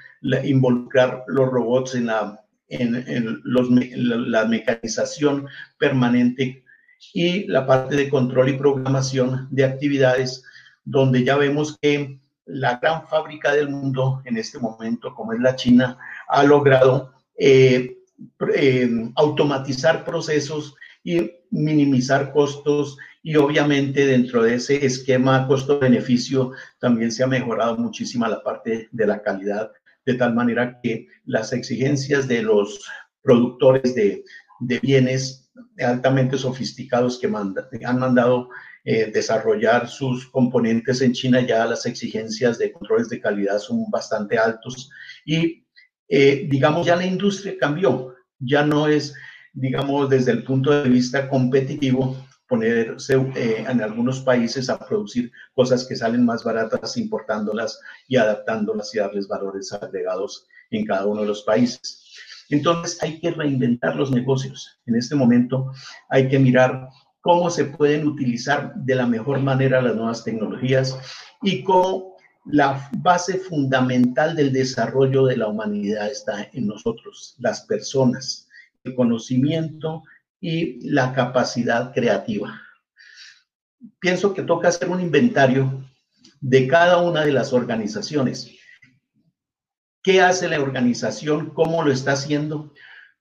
involucrar 0.44 1.24
los 1.28 1.48
robots 1.48 1.94
en, 1.94 2.06
la, 2.06 2.44
en, 2.68 3.40
los, 3.44 3.68
la 3.70 4.46
mecanización 4.46 5.46
permanente 5.78 6.64
y 7.12 7.46
la 7.46 7.66
parte 7.66 7.96
de 7.96 8.08
control 8.08 8.48
y 8.48 8.54
programación 8.54 9.48
de 9.50 9.64
actividades, 9.64 10.42
donde 10.84 11.24
ya 11.24 11.36
vemos 11.36 11.78
que 11.80 12.18
la 12.46 12.78
gran 12.78 13.06
fábrica 13.06 13.52
del 13.52 13.68
mundo 13.68 14.22
en 14.24 14.36
este 14.38 14.58
momento, 14.58 15.14
como 15.14 15.32
es 15.32 15.40
la 15.40 15.56
China, 15.56 15.98
ha 16.28 16.42
logrado 16.42 17.12
eh, 17.38 17.98
eh, 18.54 18.88
automatizar 19.16 20.04
procesos 20.04 20.74
y 21.02 21.30
minimizar 21.50 22.32
costos 22.32 22.96
y 23.22 23.36
obviamente 23.36 24.06
dentro 24.06 24.42
de 24.42 24.54
ese 24.54 24.84
esquema 24.84 25.46
costo-beneficio 25.46 26.52
también 26.78 27.10
se 27.10 27.24
ha 27.24 27.26
mejorado 27.26 27.76
muchísimo 27.76 28.26
la 28.26 28.42
parte 28.42 28.88
de 28.90 29.06
la 29.06 29.22
calidad, 29.22 29.70
de 30.04 30.14
tal 30.14 30.34
manera 30.34 30.78
que 30.82 31.06
las 31.24 31.52
exigencias 31.52 32.28
de 32.28 32.42
los 32.42 32.86
productores 33.22 33.94
de, 33.94 34.24
de 34.60 34.78
bienes 34.80 35.50
altamente 35.78 36.36
sofisticados 36.38 37.18
que 37.18 37.26
han 37.26 37.98
mandado 37.98 38.48
eh, 38.84 39.10
desarrollar 39.12 39.88
sus 39.88 40.26
componentes 40.26 41.00
en 41.00 41.12
China, 41.12 41.40
ya 41.40 41.64
las 41.64 41.86
exigencias 41.86 42.58
de 42.58 42.72
controles 42.72 43.08
de 43.08 43.20
calidad 43.20 43.58
son 43.58 43.90
bastante 43.90 44.38
altos 44.38 44.90
y, 45.24 45.63
eh, 46.16 46.46
digamos, 46.48 46.86
ya 46.86 46.94
la 46.94 47.04
industria 47.04 47.54
cambió, 47.58 48.14
ya 48.38 48.64
no 48.64 48.86
es, 48.86 49.14
digamos, 49.52 50.08
desde 50.08 50.30
el 50.30 50.44
punto 50.44 50.70
de 50.70 50.88
vista 50.88 51.28
competitivo, 51.28 52.16
ponerse 52.48 53.16
eh, 53.34 53.64
en 53.68 53.82
algunos 53.82 54.20
países 54.20 54.70
a 54.70 54.78
producir 54.78 55.32
cosas 55.56 55.84
que 55.84 55.96
salen 55.96 56.24
más 56.24 56.44
baratas, 56.44 56.96
importándolas 56.96 57.80
y 58.06 58.16
adaptándolas 58.16 58.94
y 58.94 58.98
darles 58.98 59.26
valores 59.26 59.72
agregados 59.72 60.46
en 60.70 60.86
cada 60.86 61.04
uno 61.04 61.22
de 61.22 61.26
los 61.26 61.42
países. 61.42 62.04
Entonces 62.48 63.02
hay 63.02 63.18
que 63.18 63.32
reinventar 63.32 63.96
los 63.96 64.12
negocios. 64.12 64.78
En 64.86 64.94
este 64.94 65.16
momento 65.16 65.72
hay 66.10 66.28
que 66.28 66.38
mirar 66.38 66.90
cómo 67.22 67.50
se 67.50 67.64
pueden 67.64 68.06
utilizar 68.06 68.72
de 68.76 68.94
la 68.94 69.06
mejor 69.06 69.40
manera 69.40 69.82
las 69.82 69.96
nuevas 69.96 70.22
tecnologías 70.22 70.96
y 71.42 71.64
cómo 71.64 72.13
la 72.46 72.90
base 72.98 73.38
fundamental 73.38 74.36
del 74.36 74.52
desarrollo 74.52 75.26
de 75.26 75.36
la 75.36 75.48
humanidad 75.48 76.10
está 76.10 76.48
en 76.52 76.66
nosotros, 76.66 77.36
las 77.38 77.62
personas, 77.62 78.48
el 78.84 78.94
conocimiento 78.94 80.02
y 80.40 80.88
la 80.90 81.12
capacidad 81.14 81.92
creativa. 81.94 82.60
Pienso 83.98 84.34
que 84.34 84.42
toca 84.42 84.68
hacer 84.68 84.88
un 84.88 85.00
inventario 85.00 85.84
de 86.40 86.68
cada 86.68 86.98
una 86.98 87.24
de 87.24 87.32
las 87.32 87.52
organizaciones. 87.52 88.50
¿Qué 90.02 90.20
hace 90.20 90.48
la 90.48 90.60
organización? 90.60 91.50
¿Cómo 91.54 91.82
lo 91.82 91.90
está 91.90 92.12
haciendo? 92.12 92.74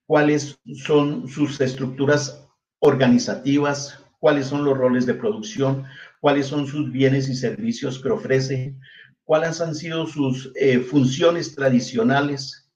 ¿Cuáles 0.06 0.60
son 0.84 1.30
sus 1.30 1.62
estructuras 1.62 2.46
organizativas, 2.80 4.04
cuáles 4.20 4.48
son 4.48 4.66
los 4.66 4.78
roles 4.78 5.06
de 5.06 5.14
producción, 5.14 5.86
cuáles 6.20 6.48
son 6.48 6.68
sus 6.68 6.92
bienes 6.92 7.30
y 7.30 7.36
servicios 7.36 8.02
que 8.02 8.10
ofrece, 8.10 8.76
cuáles 9.24 9.62
han 9.62 9.76
sido 9.76 10.06
sus 10.08 10.52
eh, 10.56 10.80
funciones 10.80 11.56
tradicionales, 11.56 12.70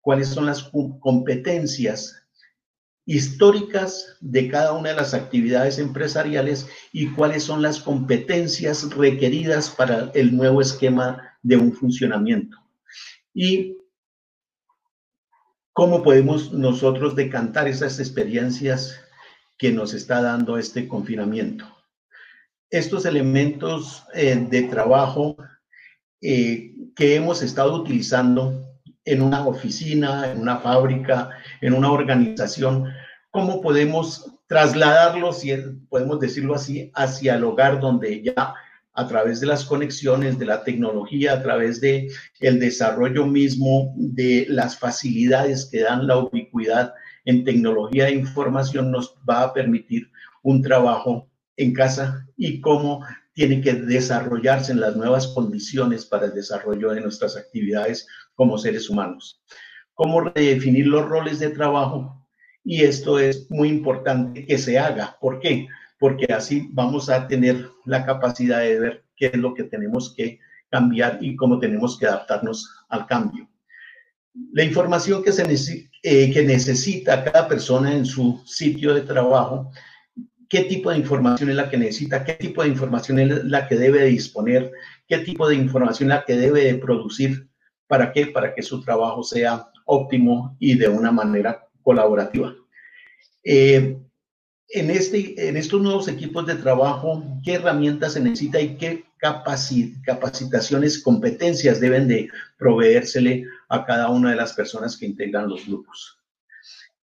cuáles 0.00 0.28
son 0.28 0.46
las 0.46 0.70
competencias 1.00 2.26
históricas 3.06 4.16
de 4.20 4.48
cada 4.48 4.72
una 4.72 4.90
de 4.90 4.96
las 4.96 5.14
actividades 5.14 5.78
empresariales 5.78 6.68
y 6.92 7.12
cuáles 7.12 7.44
son 7.44 7.62
las 7.62 7.80
competencias 7.80 8.90
requeridas 8.94 9.70
para 9.70 10.10
el 10.14 10.36
nuevo 10.36 10.60
esquema 10.60 11.38
de 11.42 11.56
un 11.56 11.72
funcionamiento. 11.72 12.58
Y 13.32 13.76
cómo 15.72 16.02
podemos 16.02 16.52
nosotros 16.52 17.14
decantar 17.14 17.68
esas 17.68 18.00
experiencias 18.00 18.98
que 19.56 19.70
nos 19.72 19.94
está 19.94 20.20
dando 20.20 20.58
este 20.58 20.88
confinamiento. 20.88 21.64
Estos 22.70 23.06
elementos 23.06 24.04
eh, 24.14 24.34
de 24.50 24.62
trabajo 24.64 25.36
eh, 26.20 26.74
que 26.94 27.14
hemos 27.16 27.42
estado 27.42 27.74
utilizando 27.74 28.66
en 29.04 29.22
una 29.22 29.46
oficina, 29.46 30.30
en 30.30 30.40
una 30.40 30.58
fábrica, 30.58 31.30
en 31.60 31.74
una 31.74 31.90
organización, 31.90 32.92
¿cómo 33.30 33.60
podemos 33.60 34.32
trasladarlos, 34.46 35.40
si 35.40 35.52
podemos 35.88 36.20
decirlo 36.20 36.54
así, 36.54 36.90
hacia 36.94 37.34
el 37.34 37.44
hogar 37.44 37.80
donde 37.80 38.22
ya 38.22 38.54
a 38.96 39.06
través 39.06 39.40
de 39.40 39.46
las 39.46 39.64
conexiones, 39.64 40.38
de 40.38 40.46
la 40.46 40.64
tecnología, 40.64 41.34
a 41.34 41.42
través 41.42 41.80
de 41.80 42.08
el 42.40 42.58
desarrollo 42.58 43.26
mismo 43.26 43.92
de 43.96 44.46
las 44.48 44.78
facilidades 44.78 45.66
que 45.66 45.80
dan 45.80 46.06
la 46.06 46.16
ubicuidad 46.16 46.94
en 47.26 47.44
tecnología 47.44 48.06
de 48.06 48.12
información 48.12 48.90
nos 48.90 49.16
va 49.28 49.42
a 49.42 49.52
permitir 49.52 50.10
un 50.42 50.62
trabajo 50.62 51.28
en 51.56 51.74
casa 51.74 52.26
y 52.36 52.60
cómo 52.60 53.04
tiene 53.36 53.60
que 53.60 53.74
desarrollarse 53.74 54.72
en 54.72 54.80
las 54.80 54.96
nuevas 54.96 55.28
condiciones 55.28 56.06
para 56.06 56.24
el 56.24 56.32
desarrollo 56.32 56.92
de 56.92 57.02
nuestras 57.02 57.36
actividades 57.36 58.08
como 58.34 58.56
seres 58.56 58.88
humanos. 58.88 59.42
Cómo 59.92 60.22
redefinir 60.22 60.86
los 60.86 61.06
roles 61.06 61.38
de 61.38 61.50
trabajo 61.50 62.26
y 62.64 62.82
esto 62.82 63.18
es 63.18 63.46
muy 63.50 63.68
importante 63.68 64.46
que 64.46 64.56
se 64.56 64.78
haga. 64.78 65.18
¿Por 65.20 65.38
qué? 65.38 65.68
Porque 65.98 66.32
así 66.32 66.70
vamos 66.72 67.10
a 67.10 67.28
tener 67.28 67.68
la 67.84 68.06
capacidad 68.06 68.60
de 68.60 68.80
ver 68.80 69.04
qué 69.14 69.26
es 69.26 69.36
lo 69.36 69.52
que 69.52 69.64
tenemos 69.64 70.14
que 70.16 70.40
cambiar 70.70 71.18
y 71.20 71.36
cómo 71.36 71.58
tenemos 71.58 71.98
que 71.98 72.06
adaptarnos 72.06 72.66
al 72.88 73.06
cambio. 73.06 73.46
La 74.52 74.64
información 74.64 75.22
que, 75.22 75.32
se 75.32 75.90
eh, 76.02 76.32
que 76.32 76.42
necesita 76.42 77.22
cada 77.22 77.46
persona 77.46 77.94
en 77.94 78.06
su 78.06 78.42
sitio 78.46 78.94
de 78.94 79.02
trabajo, 79.02 79.70
qué 80.48 80.62
tipo 80.62 80.90
de 80.90 80.98
información 80.98 81.50
es 81.50 81.56
la 81.56 81.70
que 81.70 81.76
necesita, 81.76 82.24
qué 82.24 82.34
tipo 82.34 82.62
de 82.62 82.68
información 82.68 83.18
es 83.18 83.44
la 83.44 83.68
que 83.68 83.76
debe 83.76 84.04
disponer, 84.04 84.72
qué 85.08 85.18
tipo 85.18 85.48
de 85.48 85.56
información 85.56 86.10
es 86.10 86.16
la 86.16 86.24
que 86.24 86.36
debe 86.36 86.64
de 86.64 86.74
producir, 86.76 87.48
¿para 87.86 88.12
qué? 88.12 88.26
Para 88.26 88.54
que 88.54 88.62
su 88.62 88.80
trabajo 88.82 89.22
sea 89.22 89.68
óptimo 89.84 90.56
y 90.58 90.76
de 90.76 90.88
una 90.88 91.12
manera 91.12 91.66
colaborativa. 91.82 92.54
Eh, 93.44 93.98
en, 94.68 94.90
este, 94.90 95.48
en 95.48 95.56
estos 95.56 95.80
nuevos 95.80 96.08
equipos 96.08 96.46
de 96.46 96.56
trabajo, 96.56 97.22
¿qué 97.44 97.54
herramientas 97.54 98.14
se 98.14 98.20
necesita 98.20 98.60
y 98.60 98.76
qué 98.76 99.06
capacitaciones, 99.18 101.02
competencias 101.02 101.80
deben 101.80 102.08
de 102.08 102.28
proveérsele 102.58 103.44
a 103.68 103.84
cada 103.84 104.10
una 104.10 104.30
de 104.30 104.36
las 104.36 104.52
personas 104.52 104.96
que 104.96 105.06
integran 105.06 105.48
los 105.48 105.66
grupos. 105.66 106.18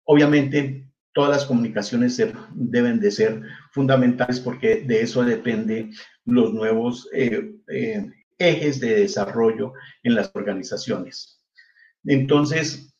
Obviamente, 0.03 0.90
todas 1.13 1.31
las 1.31 1.45
comunicaciones 1.45 2.21
deben 2.53 2.99
de 2.99 3.11
ser 3.11 3.41
fundamentales 3.71 4.39
porque 4.39 4.81
de 4.81 5.01
eso 5.01 5.23
depende 5.23 5.89
los 6.25 6.53
nuevos 6.53 7.09
eh, 7.13 7.53
eh, 7.67 8.09
ejes 8.37 8.79
de 8.79 9.01
desarrollo 9.01 9.73
en 10.03 10.15
las 10.15 10.31
organizaciones. 10.33 11.43
Entonces, 12.05 12.95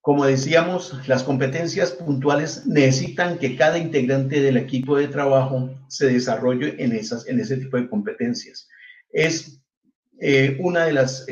como 0.00 0.26
decíamos, 0.26 1.06
las 1.06 1.22
competencias 1.22 1.92
puntuales 1.92 2.66
necesitan 2.66 3.38
que 3.38 3.56
cada 3.56 3.78
integrante 3.78 4.40
del 4.40 4.56
equipo 4.56 4.96
de 4.96 5.08
trabajo 5.08 5.70
se 5.88 6.06
desarrolle 6.06 6.82
en, 6.82 6.92
esas, 6.92 7.26
en 7.28 7.38
ese 7.38 7.56
tipo 7.58 7.76
de 7.76 7.88
competencias. 7.88 8.68
Es 9.12 9.62
eh, 10.20 10.56
una 10.60 10.84
de 10.84 10.92
las, 10.92 11.26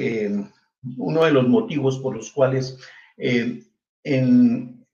uno 0.96 1.24
de 1.24 1.30
los 1.32 1.48
motivos 1.48 1.98
por 1.98 2.14
los 2.14 2.30
cuales 2.30 2.78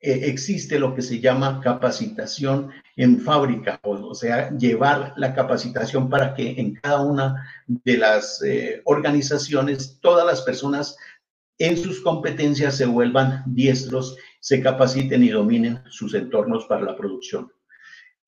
eh, 0.05 0.29
existe 0.29 0.79
lo 0.79 0.95
que 0.95 1.03
se 1.03 1.21
llama 1.21 1.61
capacitación 1.63 2.71
en 2.97 3.21
fábrica, 3.21 3.81
o, 3.83 4.15
sea, 4.15 4.51
llevar 4.57 5.15
la 5.17 5.35
capacitación 5.35 6.09
para 6.09 6.35
que 6.35 6.61
en 6.61 6.75
cada 6.75 7.03
una 7.03 7.49
de 7.67 7.97
las 7.97 8.41
organizaciones 8.85 9.99
todas 10.01 10.25
las 10.25 10.43
personas 10.43 10.97
en 11.59 11.77
sus 11.77 12.01
competencias 12.01 12.77
se 12.77 12.87
vuelvan 12.87 13.43
diestros, 13.47 14.17
se 14.41 14.61
capaciten 14.61 15.23
y 15.23 15.31
dominen 15.31 15.81
sus 15.89 16.15
entornos 16.15 16.67
para 16.67 16.83
la 16.83 16.97
producción. 16.97 17.51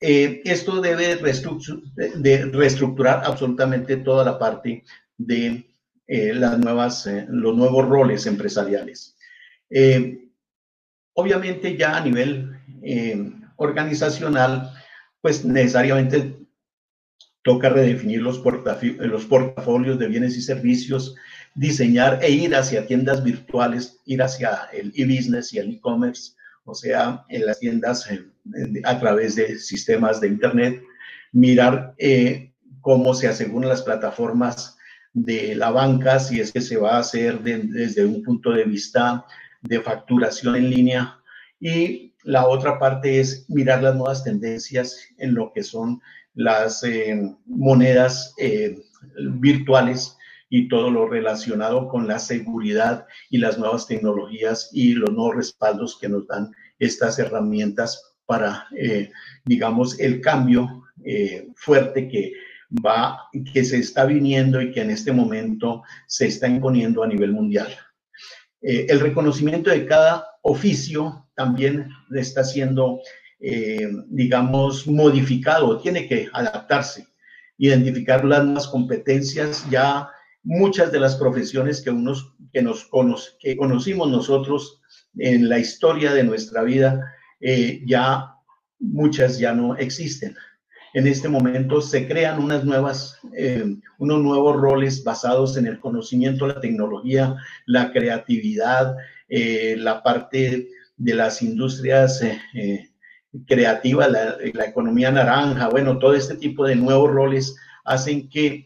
Eh, 0.01 0.43
esto 0.45 0.81
debe 0.81 1.17
de 1.17 2.45
reestructurar 2.53 3.23
absolutamente 3.25 3.97
toda 3.97 4.25
la 4.25 4.39
parte 4.39 4.85
de 5.17 5.71
eh, 6.07 6.35
las 6.35 6.59
nuevas, 6.59 7.07
eh, 7.07 7.27
los 7.29 7.57
nuevos 7.57 7.89
roles 7.89 8.27
empresariales. 8.27 9.17
Obviamente 11.17 11.77
ya 11.77 11.97
a 11.97 12.01
nivel 12.01 12.53
organizacional, 13.57 14.71
pues 15.21 15.45
necesariamente 15.45 16.37
toca 17.43 17.69
redefinir 17.69 18.23
los, 18.23 18.39
portafolios 18.39 19.99
de 19.99 20.09
bienes 20.09 20.37
y 20.37 20.43
servicios, 20.43 21.15
diseñar 21.55 22.19
e 22.23 22.31
ir 22.31 22.55
hacia 22.55 22.87
tiendas 22.87 23.25
virtuales, 23.25 24.01
ir 24.05 24.23
hacia 24.23 24.69
el 24.73 24.93
e-business 24.95 25.53
y 25.53 25.59
el 25.59 25.71
e-commerce, 25.71 26.33
o 26.65 26.75
sea, 26.75 27.25
en 27.29 27.47
las 27.47 27.61
tiendas 27.61 28.09
a 28.85 29.01
través 29.01 29.37
de 29.37 29.59
sistemas 29.59 30.21
de 30.21 30.29
Internet, 30.29 30.83
mirar 31.33 31.95
eh, 31.99 32.53
cómo 32.81 33.15
se 33.15 33.29
aseguran 33.29 33.69
las 33.69 33.83
plataformas 33.83 34.77
de 35.13 35.55
la 35.55 35.71
banca, 35.71 36.19
si 36.19 36.41
es 36.41 36.53
que 36.53 36.61
se 36.61 36.77
va 36.77 36.97
a 36.97 37.01
hacer 37.01 37.41
desde 37.41 38.05
un 38.05 38.23
punto 38.23 38.51
de 38.51 38.65
vista 38.65 39.25
de 39.69 39.81
facturación 39.81 40.57
en 40.57 40.71
línea. 40.71 41.19
Y 41.61 42.15
la 42.25 42.47
otra 42.47 42.79
parte 42.79 43.21
es 43.21 43.49
mirar 43.49 43.83
las 43.83 43.95
nuevas 43.95 44.25
tendencias 44.25 44.99
en 45.19 45.35
lo 45.35 45.53
que 45.53 45.63
son 45.63 46.01
las 46.35 46.85
eh, 46.85 47.35
monedas 47.47 48.35
eh, 48.39 48.79
virtuales 49.39 50.17
y 50.49 50.69
todo 50.69 50.91
lo 50.91 51.09
relacionado 51.09 51.89
con 51.89 52.07
la 52.07 52.19
seguridad 52.19 53.07
y 53.31 53.39
las 53.39 53.59
nuevas 53.59 53.87
tecnologías 53.87 54.71
y 54.73 54.95
los 54.95 55.11
nuevos 55.13 55.37
respaldos 55.37 55.99
que 56.01 56.09
nos 56.09 56.27
dan 56.27 56.53
estas 56.79 57.19
herramientas 57.19 58.17
para, 58.27 58.67
eh, 58.77 59.11
digamos, 59.45 59.99
el 59.99 60.21
cambio 60.21 60.83
fuerte 61.55 62.09
que 62.09 62.33
va, 62.85 63.29
que 63.53 63.65
se 63.65 63.79
está 63.79 64.05
viniendo 64.05 64.61
y 64.61 64.73
que 64.73 64.81
en 64.81 64.91
este 64.91 65.13
momento 65.13 65.85
se 66.09 66.27
está 66.27 66.49
imponiendo 66.49 67.05
a 67.05 67.07
nivel 67.07 67.33
mundial. 67.33 67.69
Eh, 68.67 68.87
el 68.89 69.01
reconocimiento 69.01 69.71
de 69.71 69.87
cada 69.87 70.27
oficio 70.43 71.29
también 71.35 71.89
está 72.15 72.43
siendo 72.45 73.01
digamos, 74.09 74.87
modificado, 74.87 75.79
tiene 75.79 76.09
que 76.09 76.27
adaptarse, 76.33 77.07
identificar 77.59 78.25
las 78.25 78.67
competencias 78.67 79.69
ya 79.71 80.09
muchas 80.47 80.93
de 80.93 81.01
las 81.01 81.17
profesiones 81.17 81.83
que, 81.83 81.91
unos, 81.91 82.35
que, 82.53 82.63
nos 82.63 82.89
que 83.41 83.57
conocimos 83.57 84.09
nosotros 84.09 84.81
en 85.19 85.49
la 85.49 85.59
historia 85.59 86.15
de 86.15 86.23
nuestra 86.23 86.63
vida, 86.63 87.15
eh, 87.41 87.83
ya 87.85 88.33
muchas 88.79 89.39
ya 89.39 89.53
no 89.53 89.77
existen. 89.77 90.37
En 90.97 91.07
este 91.07 91.29
momento 91.29 91.83
se 91.83 92.09
crean 92.09 92.49
eh, 93.37 93.77
unos 93.99 94.23
nuevos 94.23 94.57
roles 94.57 95.05
basados 95.05 95.57
en 95.59 95.67
el 95.67 95.79
conocimiento, 95.79 96.47
la 96.47 96.59
tecnología, 96.59 97.37
la 97.67 97.93
creatividad, 97.93 98.97
eh, 99.29 99.77
la 99.79 100.03
parte 100.03 100.69
de 100.97 101.15
las 101.15 101.43
industrias 101.43 102.23
creativas, 103.47 104.11
la, 104.11 104.65
economía 104.65 105.11
naranja, 105.11 105.69
bueno, 105.69 105.99
todo 105.99 106.15
este 106.15 106.37
tipo 106.37 106.65
de 106.65 106.77
nuevos 106.77 107.11
roles 107.11 107.57
hacen 107.85 108.31
que 108.31 108.65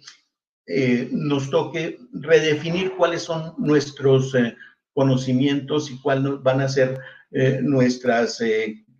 eh, 0.66 1.08
nos 1.10 1.50
toque 1.50 1.98
redefinir 2.12 2.92
cuáles 2.96 3.22
son 3.22 3.54
nuestros 3.58 4.34
eh, 4.36 4.56
conocimientos 4.94 5.90
y 5.90 5.98
cuáles 6.00 6.40
van 6.42 6.60
a 6.60 6.68
ser 6.68 6.96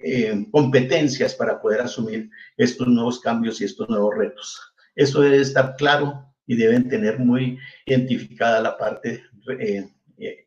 eh, 0.02 0.46
competencias 0.50 1.34
para 1.34 1.60
poder 1.60 1.80
asumir 1.80 2.30
estos 2.56 2.88
nuevos 2.88 3.20
cambios 3.20 3.60
y 3.60 3.64
estos 3.64 3.88
nuevos 3.88 4.14
retos. 4.16 4.60
Eso 4.94 5.20
debe 5.20 5.38
estar 5.38 5.76
claro 5.76 6.26
y 6.46 6.56
deben 6.56 6.88
tener 6.88 7.18
muy 7.18 7.58
identificada 7.86 8.60
la 8.60 8.76
parte 8.76 9.22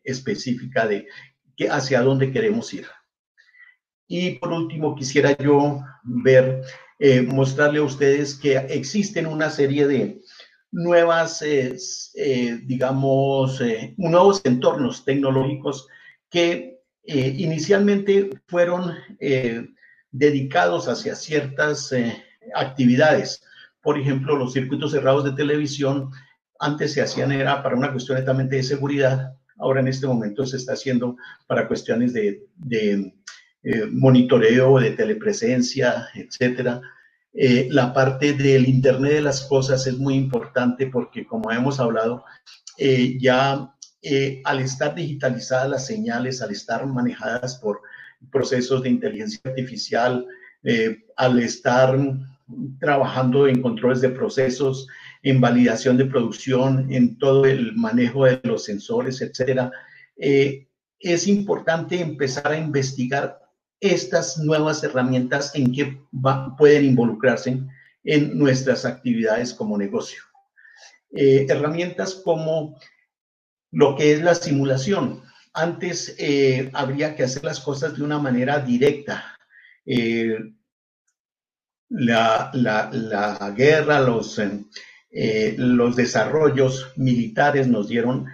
específica 0.03 0.85
de 0.85 1.07
que 1.55 1.69
hacia 1.69 2.01
dónde 2.01 2.31
queremos 2.31 2.73
ir. 2.73 2.85
Y 4.07 4.31
por 4.31 4.51
último, 4.51 4.95
quisiera 4.95 5.35
yo 5.37 5.81
ver, 6.03 6.61
mostrarle 7.27 7.79
a 7.79 7.83
ustedes 7.83 8.35
que 8.35 8.57
existen 8.57 9.25
una 9.25 9.49
serie 9.49 9.87
de, 9.87 10.21
nuevas, 10.73 11.41
eh, 11.43 11.75
eh, 12.15 12.59
digamos, 12.63 13.61
eh, 13.61 13.93
nuevos 13.97 14.41
entornos 14.43 15.05
tecnológicos 15.05 15.87
que 16.29 16.72
inicialmente 17.05 18.29
fueron 18.47 18.93
dedicados 20.11 20.87
hacia 20.87 21.15
ciertas 21.15 21.93
actividades. 22.55 23.43
Por 23.81 23.99
ejemplo, 23.99 24.37
los 24.37 24.53
circuitos 24.53 24.91
cerrados 24.91 25.25
de 25.25 25.33
televisión 25.33 26.11
antes 26.59 26.93
se 26.93 27.01
hacían 27.01 27.31
era 27.31 27.61
para 27.61 27.75
una 27.75 27.91
cuestión 27.91 28.17
netamente 28.17 28.55
de 28.55 28.63
seguridad, 28.63 29.33
ahora 29.57 29.81
en 29.81 29.87
este 29.87 30.07
momento 30.07 30.45
se 30.45 30.57
está 30.57 30.73
haciendo 30.73 31.17
para 31.47 31.67
cuestiones 31.67 32.13
de, 32.13 32.43
de 32.55 33.13
monitoreo, 33.91 34.79
de 34.79 34.91
telepresencia, 34.91 36.07
etcétera. 36.15 36.81
Eh, 37.33 37.67
la 37.71 37.93
parte 37.93 38.33
del 38.33 38.67
Internet 38.67 39.13
de 39.13 39.21
las 39.21 39.41
Cosas 39.41 39.87
es 39.87 39.97
muy 39.97 40.15
importante 40.15 40.87
porque, 40.87 41.25
como 41.25 41.51
hemos 41.51 41.79
hablado, 41.79 42.23
eh, 42.77 43.17
ya 43.19 43.72
eh, 44.03 44.41
al 44.45 44.59
estar 44.59 44.93
digitalizadas 44.93 45.69
las 45.69 45.85
señales, 45.85 46.41
al 46.41 46.51
estar 46.51 46.85
manejadas 46.85 47.55
por 47.55 47.81
procesos 48.31 48.83
de 48.83 48.89
inteligencia 48.89 49.39
artificial, 49.45 50.25
al 51.17 51.39
estar 51.39 51.97
trabajando 52.79 53.47
en 53.47 53.61
controles 53.61 53.99
de 53.99 54.09
procesos, 54.09 54.87
en 55.23 55.41
validación 55.41 55.97
de 55.97 56.05
producción, 56.05 56.87
en 56.89 57.17
todo 57.17 57.45
el 57.45 57.75
manejo 57.75 58.23
de 58.23 58.39
los 58.43 58.63
sensores, 58.63 59.21
etcétera, 59.21 59.71
es 60.15 61.27
importante 61.27 61.99
empezar 61.99 62.47
a 62.47 62.57
investigar 62.57 63.43
estas 63.81 64.37
nuevas 64.37 64.81
herramientas 64.81 65.53
en 65.55 65.73
que 65.73 66.01
pueden 66.57 66.85
involucrarse 66.85 67.59
en 68.05 68.37
nuestras 68.37 68.85
actividades 68.85 69.53
como 69.53 69.77
negocio. 69.77 70.21
Eh, 71.11 71.45
herramientas 71.49 72.15
como 72.15 72.79
lo 73.73 73.97
que 73.97 74.13
es 74.13 74.21
la 74.21 74.35
simulación. 74.35 75.21
Antes 75.53 76.15
eh, 76.17 76.69
habría 76.73 77.15
que 77.15 77.23
hacer 77.23 77.43
las 77.43 77.59
cosas 77.59 77.97
de 77.97 78.03
una 78.03 78.19
manera 78.19 78.59
directa. 78.59 79.35
Eh, 79.85 80.37
la, 81.89 82.49
la, 82.53 83.53
guerra, 83.55 83.99
los, 83.99 84.41
los 85.57 85.95
desarrollos 85.95 86.93
militares 86.95 87.67
nos 87.67 87.89
dieron 87.89 88.25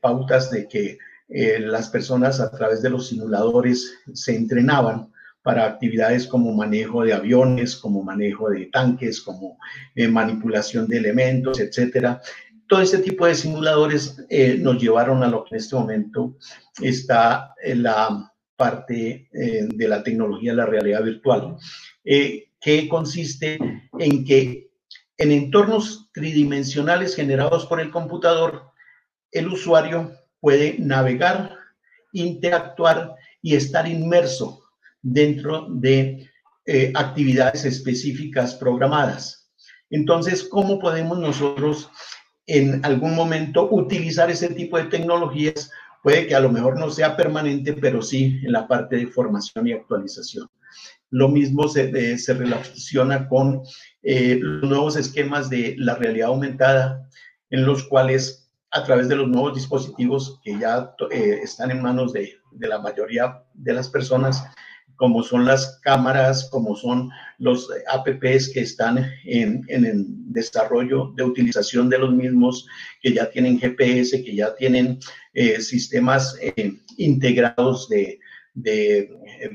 pautas 0.00 0.50
de 0.50 0.68
que 0.68 0.98
eh, 1.28 1.58
las 1.58 1.88
personas 1.88 2.38
a 2.40 2.50
través 2.50 2.82
de 2.82 2.90
los 2.90 3.08
simuladores 3.08 3.98
se 4.12 4.36
entrenaban 4.36 5.10
para 5.42 5.66
actividades 5.66 6.26
como 6.26 6.54
manejo 6.54 7.02
de 7.02 7.12
aviones, 7.12 7.76
como 7.76 8.02
manejo 8.02 8.50
de 8.50 8.66
tanques, 8.66 9.20
como 9.20 9.58
eh, 9.94 10.08
manipulación 10.08 10.86
de 10.86 10.98
elementos, 10.98 11.60
etcétera. 11.60 12.20
Todo 12.68 12.80
este 12.80 12.98
tipo 12.98 13.26
de 13.26 13.34
simuladores 13.34 14.24
eh, 14.28 14.56
nos 14.58 14.80
llevaron 14.80 15.22
a 15.22 15.28
lo 15.28 15.44
que 15.44 15.54
en 15.54 15.60
este 15.60 15.76
momento 15.76 16.36
está 16.80 17.54
en 17.62 17.82
la 17.82 18.32
parte 18.56 19.28
de 19.32 19.88
la 19.88 20.02
tecnología 20.04 20.52
de 20.52 20.56
la 20.56 20.66
realidad 20.66 21.02
virtual, 21.02 21.56
que 22.04 22.88
consiste 22.88 23.58
en 23.98 24.24
que 24.24 24.70
en 25.16 25.32
entornos 25.32 26.10
tridimensionales 26.12 27.14
generados 27.14 27.66
por 27.66 27.80
el 27.80 27.90
computador, 27.90 28.70
el 29.30 29.48
usuario 29.48 30.12
puede 30.40 30.76
navegar, 30.78 31.56
interactuar 32.12 33.14
y 33.40 33.54
estar 33.54 33.88
inmerso 33.88 34.64
dentro 35.02 35.66
de 35.70 36.30
eh, 36.66 36.92
actividades 36.94 37.64
específicas 37.64 38.54
programadas. 38.54 39.50
Entonces, 39.90 40.44
¿cómo 40.44 40.78
podemos 40.78 41.18
nosotros 41.18 41.90
en 42.46 42.84
algún 42.84 43.14
momento 43.14 43.68
utilizar 43.70 44.30
ese 44.30 44.48
tipo 44.48 44.76
de 44.78 44.84
tecnologías? 44.84 45.70
Puede 46.02 46.26
que 46.26 46.34
a 46.34 46.40
lo 46.40 46.50
mejor 46.50 46.78
no 46.78 46.90
sea 46.90 47.16
permanente, 47.16 47.72
pero 47.72 48.02
sí 48.02 48.40
en 48.42 48.52
la 48.52 48.68
parte 48.68 48.96
de 48.96 49.06
formación 49.06 49.66
y 49.66 49.72
actualización. 49.72 50.48
Lo 51.10 51.28
mismo 51.28 51.68
se, 51.68 52.18
se 52.18 52.34
relaciona 52.34 53.28
con 53.28 53.62
eh, 54.02 54.38
los 54.40 54.68
nuevos 54.68 54.96
esquemas 54.96 55.48
de 55.48 55.74
la 55.78 55.94
realidad 55.94 56.28
aumentada, 56.28 57.08
en 57.50 57.64
los 57.64 57.84
cuales 57.84 58.44
a 58.74 58.82
través 58.82 59.08
de 59.08 59.14
los 59.14 59.28
nuevos 59.28 59.54
dispositivos 59.54 60.40
que 60.42 60.58
ya 60.58 60.92
eh, 61.10 61.38
están 61.42 61.70
en 61.70 61.80
manos 61.80 62.12
de, 62.12 62.34
la 62.58 62.80
mayoría 62.80 63.42
de 63.52 63.72
las 63.72 63.88
personas, 63.88 64.44
como 64.96 65.22
son 65.22 65.44
las 65.44 65.80
cámaras, 65.82 66.48
como 66.50 66.76
son 66.76 67.10
los 67.38 67.68
apps 67.88 68.52
que 68.52 68.60
están 68.60 69.10
en, 69.24 69.64
en 69.68 69.84
el 69.84 70.04
desarrollo 70.32 71.12
de 71.16 71.24
utilización 71.24 71.88
de 71.88 71.98
los 71.98 72.12
mismos, 72.12 72.66
que 73.02 73.12
ya 73.12 73.30
tienen 73.30 73.58
GPS, 73.58 74.22
que 74.22 74.34
ya 74.34 74.54
tienen 74.54 74.98
eh, 75.32 75.60
sistemas 75.60 76.36
eh, 76.40 76.74
integrados 76.96 77.88
de, 77.88 78.20
de 78.54 79.10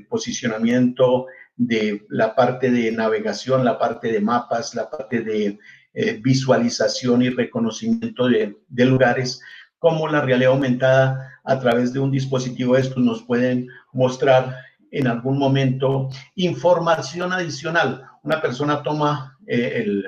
posicionamiento, 0.10 1.28
de 1.60 2.06
la 2.08 2.36
parte 2.36 2.72
de 2.72 2.90
navegación, 2.90 3.66
la 3.66 3.78
parte 3.78 4.12
de 4.14 4.22
mapas, 4.22 4.74
la 4.76 4.90
parte 4.90 5.22
de 5.22 5.60
eh, 5.94 6.20
visualización 6.22 7.22
y 7.22 7.30
reconocimiento 7.30 8.30
de, 8.30 8.86
lugares, 8.86 9.42
como 9.78 10.08
la 10.08 10.22
realidad 10.22 10.54
aumentada 10.54 11.42
a 11.44 11.60
través 11.60 11.92
de 11.92 12.00
un 12.00 12.12
dispositivo 12.12 12.76
de 12.76 12.82
estos 12.82 13.04
nos 13.04 13.24
pueden 13.24 13.68
mostrar 13.92 14.56
en 14.92 15.08
algún 15.08 15.38
momento 15.38 16.10
información 16.36 17.34
adicional. 17.34 18.06
Una 18.24 18.42
persona 18.42 18.84
toma 18.84 19.38
eh, 19.48 19.74
el, 19.76 20.06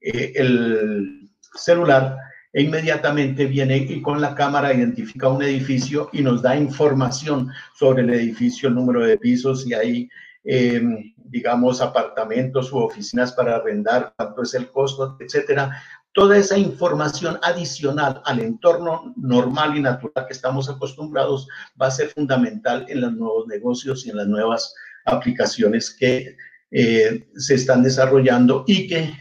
eh, 0.00 0.32
el 0.34 1.30
celular 1.54 2.16
e 2.52 2.62
inmediatamente 2.62 3.46
viene 3.46 3.76
y 3.76 4.00
con 4.00 4.20
la 4.20 4.34
cámara 4.34 4.72
identifica 4.72 5.28
un 5.28 5.42
edificio 5.42 6.08
y 6.12 6.22
nos 6.22 6.42
da 6.42 6.56
información 6.56 7.50
sobre 7.74 8.02
el 8.02 8.10
edificio, 8.10 8.68
el 8.68 8.74
número 8.74 9.04
de 9.04 9.18
pisos 9.18 9.66
y 9.66 9.74
ahí 9.74 10.08
eh, 10.48 10.80
digamos, 11.16 11.80
apartamentos 11.80 12.72
u 12.72 12.78
oficinas 12.78 13.32
para 13.32 13.56
arrendar, 13.56 14.14
cuánto 14.16 14.42
es 14.42 14.54
el 14.54 14.70
costo, 14.70 15.16
etcétera. 15.18 15.82
Toda 16.16 16.38
esa 16.38 16.56
información 16.56 17.38
adicional 17.42 18.22
al 18.24 18.40
entorno 18.40 19.12
normal 19.18 19.76
y 19.76 19.82
natural 19.82 20.26
que 20.26 20.32
estamos 20.32 20.66
acostumbrados 20.70 21.46
va 21.80 21.88
a 21.88 21.90
ser 21.90 22.08
fundamental 22.08 22.86
en 22.88 23.02
los 23.02 23.12
nuevos 23.12 23.46
negocios 23.48 24.06
y 24.06 24.10
en 24.10 24.16
las 24.16 24.26
nuevas 24.26 24.74
aplicaciones 25.04 25.94
que 25.94 26.34
eh, 26.70 27.28
se 27.36 27.56
están 27.56 27.82
desarrollando 27.82 28.64
y 28.66 28.88
que 28.88 29.12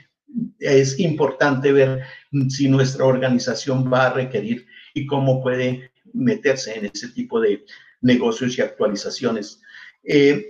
es 0.60 0.98
importante 0.98 1.74
ver 1.74 2.04
si 2.48 2.70
nuestra 2.70 3.04
organización 3.04 3.92
va 3.92 4.06
a 4.06 4.14
requerir 4.14 4.66
y 4.94 5.06
cómo 5.06 5.44
puede 5.44 5.92
meterse 6.14 6.78
en 6.80 6.86
ese 6.86 7.10
tipo 7.10 7.42
de 7.42 7.66
negocios 8.00 8.58
y 8.58 8.62
actualizaciones. 8.62 9.60
Eh, 10.02 10.48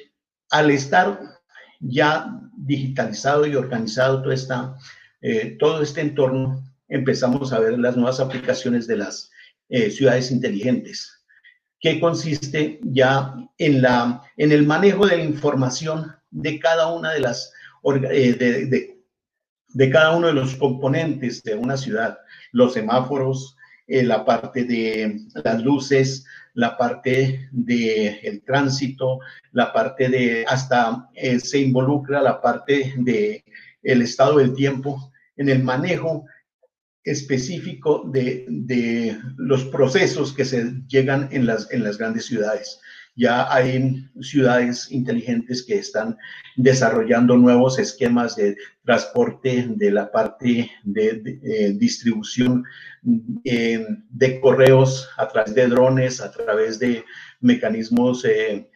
al 0.51 0.69
estar 0.69 1.19
ya 1.79 2.39
digitalizado 2.55 3.47
y 3.47 3.55
organizado 3.55 4.21
todo, 4.21 4.31
esta, 4.31 4.75
eh, 5.22 5.55
todo 5.59 5.82
este 5.82 6.01
entorno, 6.01 6.63
empezamos 6.88 7.51
a 7.51 7.59
ver 7.59 7.80
las 7.80 7.95
nuevas 7.97 8.20
aplicaciones 8.20 8.88
de 8.88 8.97
las 8.97 9.32
eh, 9.70 9.89
ciudades 9.89 10.32
inteligentes. 10.32 11.11
que 11.80 11.99
consiste 11.99 12.80
ya 12.84 13.36
en, 13.57 13.82
la, 13.82 14.22
en 14.38 14.51
el 14.51 14.66
manejo 14.66 15.05
de 15.05 15.18
la 15.18 15.24
información 15.24 16.11
de 16.32 16.59
cada 16.59 16.91
una 16.91 17.11
de 17.11 17.20
las 17.20 17.53
eh, 17.84 18.34
de, 18.34 18.97
de, 19.74 19.89
cada 19.91 20.16
uno 20.16 20.28
de 20.28 20.34
los 20.34 20.55
componentes 20.55 21.43
de 21.43 21.55
una 21.55 21.78
ciudad, 21.78 22.18
los 22.51 22.74
semáforos, 22.74 23.55
la 23.88 24.26
parte 24.26 24.63
de 24.63 25.20
las 25.43 25.61
luces, 25.61 26.26
la 26.55 26.76
parte 26.76 27.49
del 27.51 28.18
el 28.24 28.43
tránsito, 28.43 29.20
la 29.51 29.72
parte 29.72 30.09
de 30.09 30.45
hasta 30.47 31.07
se 31.38 31.59
involucra 31.59 32.22
la 32.22 32.41
parte 32.41 32.93
de 32.97 33.43
el 33.86 34.01
estado 34.01 34.39
del 34.39 34.53
tiempo 34.53 35.11
en 35.38 35.49
el 35.49 35.63
manejo 35.63 36.25
específico 37.03 38.03
de, 38.11 38.45
de, 38.49 39.17
los 39.38 39.63
procesos 39.65 40.33
que 40.33 40.43
se 40.43 40.73
llegan 40.88 41.29
en 41.31 41.45
las, 41.45 41.71
en 41.71 41.83
las 41.83 41.97
grandes 41.97 42.25
ciudades. 42.25 42.79
Ya 43.15 43.53
hay 43.53 44.09
ciudades 44.19 44.91
inteligentes 44.91 45.63
que 45.63 45.75
están 45.77 46.17
desarrollando 46.57 47.38
nuevos 47.38 47.79
esquemas 47.79 48.36
de 48.36 48.57
transporte 48.83 49.67
de 49.69 49.91
la 49.91 50.11
parte 50.11 50.69
de, 50.83 51.39
eh, 51.43 51.73
distribución 51.77 52.65
eh, 53.45 53.86
de 54.09 54.39
correos 54.41 55.07
a 55.17 55.29
través 55.29 55.55
de 55.55 55.67
drones, 55.67 56.19
a 56.19 56.31
través 56.31 56.79
de 56.79 57.05
mecanismos 57.39 58.25
eh, 58.25 58.67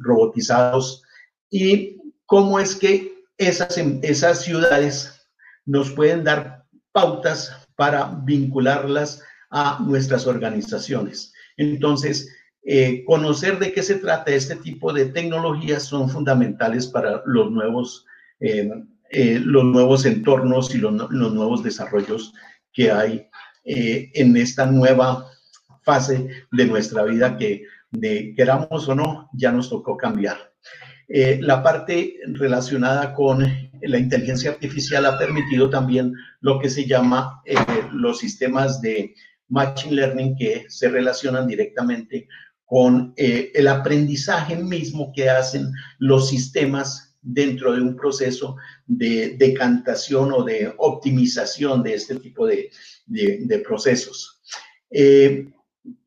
robotizados. 0.00 1.02
Y 1.48 1.96
cómo 2.26 2.60
es 2.60 2.74
que 2.74 3.19
esas, 3.40 3.76
esas 4.02 4.42
ciudades 4.42 5.26
nos 5.64 5.90
pueden 5.90 6.24
dar 6.24 6.64
pautas 6.92 7.66
para 7.74 8.20
vincularlas 8.24 9.22
a 9.50 9.82
nuestras 9.84 10.26
organizaciones. 10.26 11.32
Entonces, 11.56 12.28
eh, 12.62 13.02
conocer 13.06 13.58
de 13.58 13.72
qué 13.72 13.82
se 13.82 13.96
trata 13.96 14.30
este 14.32 14.56
tipo 14.56 14.92
de 14.92 15.06
tecnologías 15.06 15.84
son 15.84 16.10
fundamentales 16.10 16.86
para 16.86 17.22
los 17.24 17.50
nuevos, 17.50 18.04
eh, 18.40 18.70
eh, 19.10 19.40
los 19.42 19.64
nuevos 19.64 20.04
entornos 20.04 20.74
y 20.74 20.78
los, 20.78 21.10
nuevos 21.10 21.62
desarrollos 21.62 22.34
que 22.72 22.90
hay 22.90 23.26
en 23.64 24.36
esta 24.36 24.66
nueva 24.66 25.26
fase 25.82 26.28
de 26.50 26.66
nuestra 26.66 27.04
vida 27.04 27.36
que, 27.36 27.64
de, 27.90 28.34
queramos 28.36 28.88
o 28.88 28.94
no, 28.94 29.28
ya 29.32 29.52
nos 29.52 29.68
tocó 29.70 29.96
cambiar. 29.96 30.49
La 31.12 31.60
parte 31.62 32.20
relacionada 32.34 33.12
con 33.14 33.44
la 33.82 33.98
inteligencia 33.98 34.52
artificial 34.52 35.06
ha 35.06 35.18
permitido 35.18 35.68
también 35.68 36.14
lo 36.40 36.60
que 36.60 36.70
se 36.70 36.86
llama 36.86 37.42
los 37.92 38.18
sistemas 38.18 38.80
de 38.80 39.14
machine 39.48 39.96
learning 39.96 40.36
que 40.36 40.66
se 40.68 40.88
relacionan 40.88 41.46
directamente 41.46 42.28
con 42.64 43.12
eh, 43.16 43.50
el 43.54 43.66
aprendizaje 43.66 44.54
mismo 44.54 45.12
que 45.12 45.28
hacen 45.28 45.72
los 45.98 46.28
sistemas 46.28 47.16
dentro 47.20 47.74
de 47.74 47.82
un 47.82 47.96
proceso 47.96 48.56
de 48.86 49.36
decantación 49.36 50.32
o 50.32 50.44
de 50.44 50.72
optimización 50.78 51.82
de 51.82 51.94
este 51.94 52.14
tipo 52.20 52.46
de, 52.46 52.70
procesos. 53.66 54.40
Eh, 54.88 55.48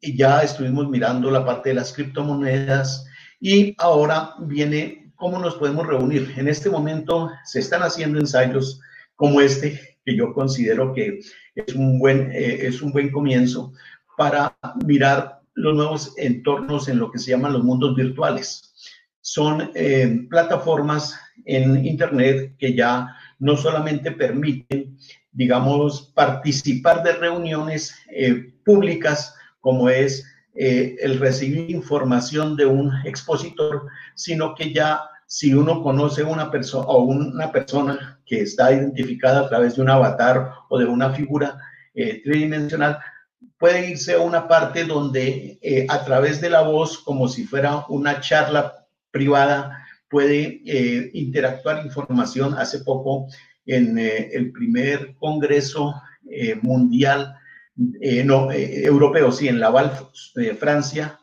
ya 0.01 0.41
estuvimos 0.41 0.89
mirando 0.89 1.29
la 1.29 1.45
parte 1.45 1.69
de 1.69 1.75
las 1.75 1.91
criptomonedas 1.91 3.05
y 3.45 3.75
ahora 3.77 4.35
viene 4.39 5.11
cómo 5.15 5.37
nos 5.37 5.55
podemos 5.55 5.85
reunir. 5.85 6.33
En 6.37 6.47
este 6.47 6.69
momento 6.69 7.29
se 7.43 7.59
están 7.59 7.81
haciendo 7.83 8.17
ensayos 8.17 8.79
como 9.17 9.41
este, 9.41 9.97
que 10.05 10.15
yo 10.15 10.33
considero 10.33 10.93
que 10.93 11.19
es 11.53 11.75
un 11.75 11.99
buen, 11.99 12.31
eh, 12.31 12.65
es 12.65 12.81
un 12.81 12.93
buen 12.93 13.11
comienzo 13.11 13.73
para 14.15 14.57
mirar 14.85 15.41
los 15.55 15.75
nuevos 15.75 16.13
entornos 16.15 16.87
en 16.87 16.99
lo 16.99 17.11
que 17.11 17.19
se 17.19 17.31
llaman 17.31 17.51
los 17.51 17.65
mundos 17.65 17.97
virtuales. 17.97 18.73
Son 19.19 19.71
eh, 19.75 20.25
plataformas 20.29 21.19
en 21.43 21.85
Internet 21.85 22.55
que 22.57 22.73
ya 22.73 23.13
no 23.39 23.57
solamente 23.57 24.13
permiten, 24.13 24.97
digamos, 25.33 26.13
participar 26.15 27.03
de 27.03 27.11
reuniones 27.11 27.93
eh, 28.09 28.53
públicas, 28.63 29.35
como 29.59 29.89
es 29.89 30.32
eh, 30.55 30.95
el 30.99 31.19
recibir 31.19 31.69
información 31.71 32.55
de 32.55 32.65
un 32.65 32.91
expositor, 33.05 33.87
sino 34.15 34.55
que 34.55 34.73
ya 34.73 35.01
si 35.25 35.53
uno 35.53 35.81
conoce 35.81 36.23
una 36.23 36.51
persona 36.51 36.85
o 36.87 37.03
una 37.03 37.51
persona 37.51 38.19
que 38.25 38.41
está 38.41 38.71
identificada 38.71 39.41
a 39.41 39.49
través 39.49 39.75
de 39.75 39.81
un 39.81 39.89
avatar 39.89 40.51
o 40.69 40.77
de 40.77 40.85
una 40.85 41.11
figura 41.11 41.57
tridimensional, 41.93 42.99
puede 43.57 43.91
irse 43.91 44.15
a 44.15 44.19
una 44.19 44.47
parte 44.47 44.83
donde 44.83 45.57
eh, 45.61 45.85
a 45.89 46.03
través 46.03 46.41
de 46.41 46.49
la 46.49 46.61
voz, 46.61 46.97
como 46.97 47.27
si 47.27 47.45
fuera 47.45 47.85
una 47.87 48.19
charla 48.19 48.85
privada, 49.11 49.85
puede 50.09 50.61
eh, 50.65 51.11
interactuar 51.13 51.85
información. 51.85 52.55
Hace 52.55 52.79
poco, 52.79 53.27
en 53.65 53.97
eh, 53.97 54.31
el 54.33 54.51
primer 54.51 55.15
Congreso 55.15 55.93
Mundial, 56.61 57.35
no, 57.75 58.51
europeo, 58.51 59.31
sí, 59.31 59.47
en 59.47 59.59
Laval, 59.59 59.91
Francia, 60.59 61.19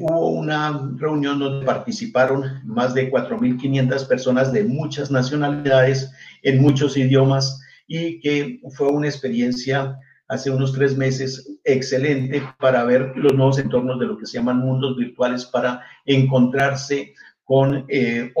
hubo 0.00 0.30
una 0.30 0.90
reunión 0.96 1.38
donde 1.38 1.66
participaron 1.66 2.60
más 2.64 2.94
de 2.94 3.10
4.500 3.10 4.06
personas 4.06 4.52
de 4.52 4.64
muchas 4.64 5.10
nacionalidades, 5.10 6.12
en 6.42 6.60
muchos 6.60 6.96
idiomas, 6.96 7.60
y 7.86 8.20
que 8.20 8.60
fue 8.70 8.88
una 8.88 9.08
experiencia 9.08 9.98
hace 10.28 10.50
unos 10.50 10.72
tres 10.72 10.96
meses 10.96 11.58
excelente 11.64 12.42
para 12.58 12.84
ver 12.84 13.12
los 13.16 13.34
nuevos 13.34 13.58
entornos 13.58 14.00
de 14.00 14.06
lo 14.06 14.18
que 14.18 14.26
se 14.26 14.38
llaman 14.38 14.58
mundos 14.58 14.96
virtuales 14.96 15.44
para 15.44 15.82
encontrarse 16.04 17.14
con 17.46 17.86
eh, 17.88 18.32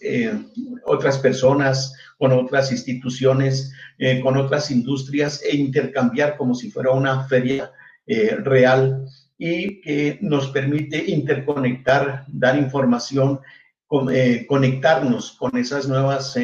eh, 0.00 0.38
otras 0.84 1.18
personas, 1.18 1.92
con 2.16 2.30
otras 2.30 2.70
instituciones, 2.70 3.72
eh, 3.98 4.20
con 4.20 4.36
otras 4.36 4.70
industrias 4.70 5.42
e 5.42 5.56
intercambiar 5.56 6.36
como 6.36 6.54
si 6.54 6.70
fuera 6.70 6.90
una 6.90 7.24
feria 7.26 7.72
real 8.06 9.06
y 9.38 9.80
que 9.80 10.18
nos 10.20 10.48
permite 10.48 11.10
interconectar, 11.10 12.26
dar 12.28 12.58
información, 12.58 13.40
conectarnos 14.46 15.32
con 15.32 15.56
esas 15.56 15.88
nuevas 15.88 16.36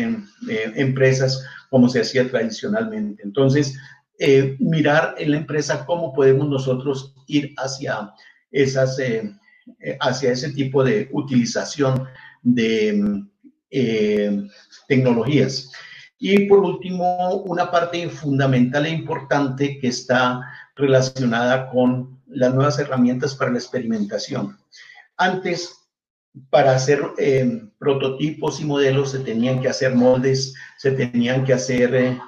empresas 0.75 1.45
como 1.69 1.91
se 1.91 2.01
hacía 2.01 2.31
tradicionalmente. 2.31 3.23
Entonces, 3.23 3.79
eh, 4.23 4.55
mirar 4.59 5.15
en 5.17 5.31
la 5.31 5.39
empresa 5.39 5.87
cómo 5.87 6.13
podemos 6.13 6.47
nosotros 6.47 7.15
ir 7.27 7.55
hacia, 7.57 8.13
esas, 8.51 8.99
eh, 8.99 9.19
eh, 9.19 9.33
hacia 10.01 10.33
ese 10.33 10.53
tipo 10.53 10.83
de 10.85 11.09
utilización 11.13 12.07
de 12.43 13.25
tecnologías. 14.89 15.71
Y 16.19 16.47
por 16.47 16.59
último, 16.59 17.37
una 17.45 17.71
parte 17.71 18.09
fundamental 18.11 18.85
e 18.87 18.91
importante 18.91 19.79
que 19.79 19.89
está 19.89 20.43
relacionada 20.77 21.71
con 21.71 22.21
las 22.27 22.55
nuevas 22.55 22.79
herramientas 22.79 23.35
para 23.35 23.51
la 23.53 23.59
experimentación. 23.59 24.59
Antes, 25.17 25.77
para 26.51 26.77
hacer 26.77 27.03
prototipos 27.79 28.61
y 28.61 28.65
modelos 28.65 29.13
se 29.13 29.21
tenían 29.21 29.61
que 29.61 29.69
hacer 29.69 29.95
moldes, 29.95 30.55
se 30.79 30.93
tenían 30.93 31.45
que 31.45 31.55
hacer 31.55 32.19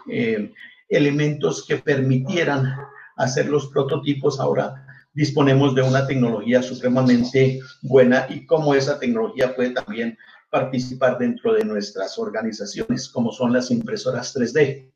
elementos 0.89 1.67
que 1.67 1.77
permitieran 1.77 2.75
hacer 3.17 3.47
los 3.49 3.69
prototipos. 3.69 4.41
Ahora 4.41 4.87
disponemos 5.15 5.75
de 5.75 5.83
una 5.83 6.07
tecnología 6.07 6.63
supremamente 6.63 7.61
buena 7.83 8.27
y 8.29 8.47
cómo 8.47 8.75
esa 8.75 8.99
tecnología 8.99 9.55
puede 9.55 9.71
también 9.71 10.17
participar 10.51 11.19
dentro 11.19 11.55
de 11.55 11.65
nuestras 11.65 12.19
organizaciones, 12.19 13.09
como 13.09 13.33
son 13.33 13.53
las 13.53 13.71
impresoras 13.71 14.35
3D. 14.37 14.91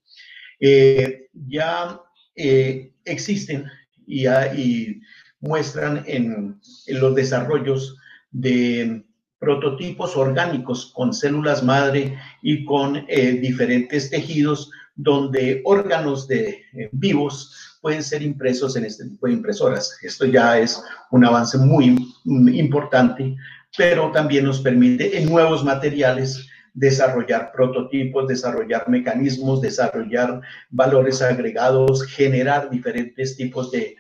Eh, 0.61 1.29
ya 1.33 2.01
eh, 2.35 2.93
existen 3.05 3.65
y, 4.07 4.27
y 4.29 5.01
muestran 5.41 6.03
en, 6.07 6.61
los 6.89 7.15
desarrollos 7.15 7.97
de 8.31 9.05
prototipos 9.39 10.17
orgánicos 10.17 10.93
con 10.95 11.13
células 11.13 11.63
madre 11.63 12.19
y 12.43 12.65
con 12.65 13.05
eh, 13.09 13.33
diferentes 13.33 14.11
tejidos 14.11 14.71
donde 14.95 15.61
órganos 15.65 16.27
de 16.27 16.63
vivos 16.93 17.66
pueden 17.87 18.03
ser 18.03 18.21
impresos 18.21 18.75
en 18.75 18.85
este 18.85 19.05
tipo 19.05 19.29
de 19.29 19.35
impresoras. 19.35 19.97
Esto 20.03 20.27
ya 20.27 20.59
es 20.59 20.83
un 21.13 21.25
avance 21.25 21.57
muy 21.57 21.97
importante, 22.25 23.37
pero 23.79 24.11
también 24.11 24.45
nos 24.45 24.61
permite 24.61 25.17
en 25.17 25.31
nuevos 25.31 25.63
materiales 25.63 26.49
desarrollar 26.75 27.53
prototipos, 27.53 28.27
desarrollar 28.27 28.89
mecanismos, 28.89 29.61
desarrollar 29.61 30.41
valores 30.69 31.23
agregados, 31.23 32.05
generar 32.07 32.71
diferentes 32.71 33.37
tipos 33.37 33.71
de, 33.71 33.95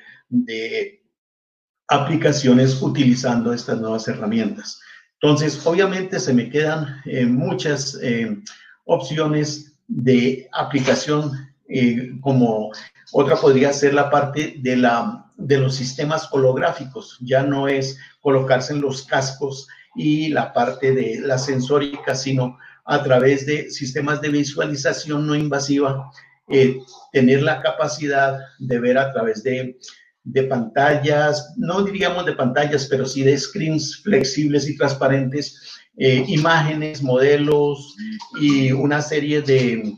aplicaciones 1.86 2.82
utilizando 2.82 3.52
estas 3.52 3.80
nuevas 3.80 4.08
herramientas. 4.08 4.80
Entonces, 5.20 5.64
obviamente 5.64 6.18
se 6.18 6.34
me 6.34 6.50
quedan 6.50 7.00
eh, 7.04 7.24
muchas 7.24 7.96
eh, 8.02 8.36
opciones 8.84 9.78
de 9.86 10.48
aplicación, 10.52 11.30
eh, 11.68 12.10
como 12.20 12.72
otra 13.12 13.36
podría 13.36 13.72
ser 13.72 13.94
la 13.94 14.10
parte 14.10 14.56
de 14.58 14.76
la 14.76 15.26
de 15.36 15.58
los 15.58 15.74
sistemas 15.74 16.28
holográficos, 16.32 17.18
ya 17.20 17.42
no 17.42 17.68
es 17.68 17.98
colocarse 18.20 18.72
en 18.72 18.80
los 18.80 19.04
cascos 19.04 19.68
y 19.94 20.28
la 20.28 20.52
parte 20.52 20.92
de 20.92 21.20
la 21.20 21.38
sensórica, 21.38 22.14
sino 22.14 22.58
a 22.84 23.02
través 23.02 23.46
de 23.46 23.70
sistemas 23.70 24.20
de 24.20 24.30
visualización 24.30 25.26
no 25.26 25.34
invasiva, 25.34 26.10
eh, 26.48 26.78
tener 27.12 27.42
la 27.42 27.60
capacidad 27.60 28.38
de 28.58 28.78
ver 28.78 28.98
a 28.98 29.12
través 29.12 29.42
de, 29.42 29.78
de 30.22 30.42
pantallas, 30.44 31.54
no 31.56 31.82
diríamos 31.82 32.24
de 32.24 32.34
pantallas, 32.34 32.86
pero 32.86 33.04
sí 33.04 33.22
de 33.22 33.36
screens 33.36 34.02
flexibles 34.02 34.68
y 34.68 34.76
transparentes, 34.76 35.60
eh, 35.98 36.24
imágenes, 36.28 37.02
modelos 37.02 37.96
y 38.40 38.70
una 38.70 39.00
serie 39.02 39.42
de, 39.42 39.94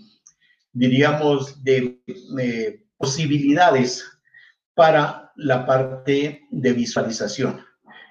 diríamos, 0.73 1.63
de 1.63 2.01
eh, 2.39 2.83
posibilidades 2.99 4.05
para 4.75 5.33
la 5.37 5.65
parte 5.65 6.43
de 6.51 6.73
visualización. 6.73 7.65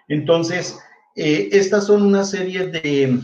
Entonces, 0.08 0.78
eh, 1.16 1.50
estas 1.52 1.86
son 1.86 2.02
una 2.02 2.24
serie 2.24 2.68
de 2.68 3.20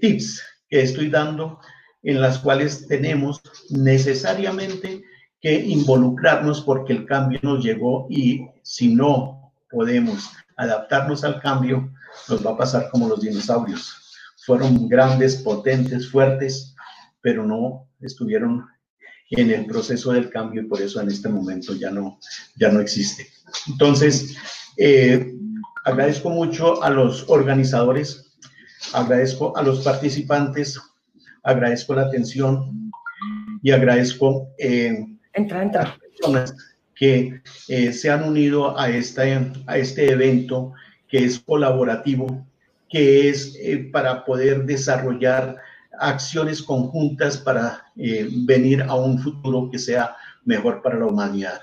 tips 0.00 0.42
que 0.68 0.82
estoy 0.82 1.10
dando 1.10 1.60
en 2.02 2.20
las 2.20 2.38
cuales 2.38 2.86
tenemos 2.86 3.40
necesariamente 3.70 5.02
que 5.40 5.54
involucrarnos 5.54 6.62
porque 6.62 6.92
el 6.92 7.06
cambio 7.06 7.38
nos 7.42 7.64
llegó 7.64 8.06
y 8.10 8.46
si 8.62 8.94
no 8.94 9.52
podemos 9.70 10.30
adaptarnos 10.56 11.24
al 11.24 11.40
cambio, 11.40 11.92
nos 12.28 12.44
va 12.44 12.52
a 12.52 12.56
pasar 12.56 12.88
como 12.90 13.08
los 13.08 13.20
dinosaurios. 13.20 13.94
Fueron 14.44 14.88
grandes, 14.88 15.36
potentes, 15.36 16.10
fuertes, 16.10 16.74
pero 17.20 17.44
no 17.44 17.86
estuvieron 18.00 18.66
en 19.30 19.50
el 19.50 19.66
proceso 19.66 20.12
del 20.12 20.30
cambio 20.30 20.62
y 20.62 20.66
por 20.66 20.80
eso 20.80 21.00
en 21.00 21.08
este 21.08 21.28
momento 21.28 21.74
ya 21.74 21.90
no, 21.90 22.18
ya 22.56 22.70
no 22.70 22.80
existe. 22.80 23.26
Entonces, 23.68 24.36
eh, 24.76 25.34
agradezco 25.84 26.30
mucho 26.30 26.82
a 26.82 26.90
los 26.90 27.28
organizadores, 27.28 28.38
agradezco 28.92 29.56
a 29.56 29.62
los 29.62 29.80
participantes, 29.82 30.80
agradezco 31.42 31.94
la 31.94 32.02
atención 32.02 32.90
y 33.62 33.70
agradezco 33.70 34.48
eh, 34.58 35.04
entra, 35.32 35.62
entra. 35.62 35.98
personas 36.00 36.54
que 36.94 37.42
eh, 37.68 37.92
se 37.92 38.10
han 38.10 38.24
unido 38.24 38.78
a, 38.78 38.90
esta, 38.90 39.22
a 39.66 39.78
este 39.78 40.10
evento 40.10 40.72
que 41.08 41.24
es 41.24 41.38
colaborativo, 41.38 42.44
que 42.88 43.28
es 43.28 43.56
eh, 43.60 43.88
para 43.92 44.24
poder 44.24 44.64
desarrollar 44.64 45.56
acciones 46.00 46.62
conjuntas 46.62 47.38
para 47.38 47.86
eh, 47.96 48.28
venir 48.46 48.82
a 48.82 48.94
un 48.94 49.18
futuro 49.18 49.68
que 49.70 49.78
sea 49.78 50.16
mejor 50.44 50.82
para 50.82 50.98
la 50.98 51.06
humanidad 51.06 51.62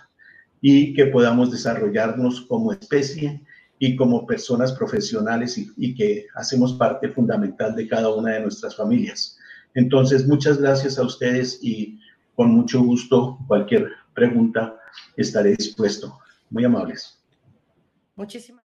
y 0.62 0.94
que 0.94 1.08
podamos 1.08 1.52
desarrollarnos 1.52 2.42
como 2.42 2.72
especie 2.72 3.42
y 3.80 3.96
como 3.96 4.26
personas 4.26 4.72
profesionales 4.72 5.58
y, 5.58 5.70
y, 5.78 5.96
que 5.96 6.28
hacemos 6.36 6.74
parte 6.74 7.10
fundamental 7.10 7.76
de 7.76 7.88
cada 7.88 8.14
una 8.14 8.34
de 8.34 8.42
nuestras 8.42 8.76
familias. 8.76 9.38
Entonces, 9.74 10.26
muchas 10.28 10.58
gracias 10.58 10.98
a 10.98 11.04
ustedes 11.04 11.60
y 11.62 12.00
con 12.36 12.52
mucho 12.52 12.82
gusto 12.82 13.38
cualquier 13.48 13.92
pregunta 14.14 14.78
estaré 15.18 15.56
dispuesto. 15.56 16.20
Muy 16.50 16.64
amables. 16.64 17.20
Muchísimas 18.16 18.65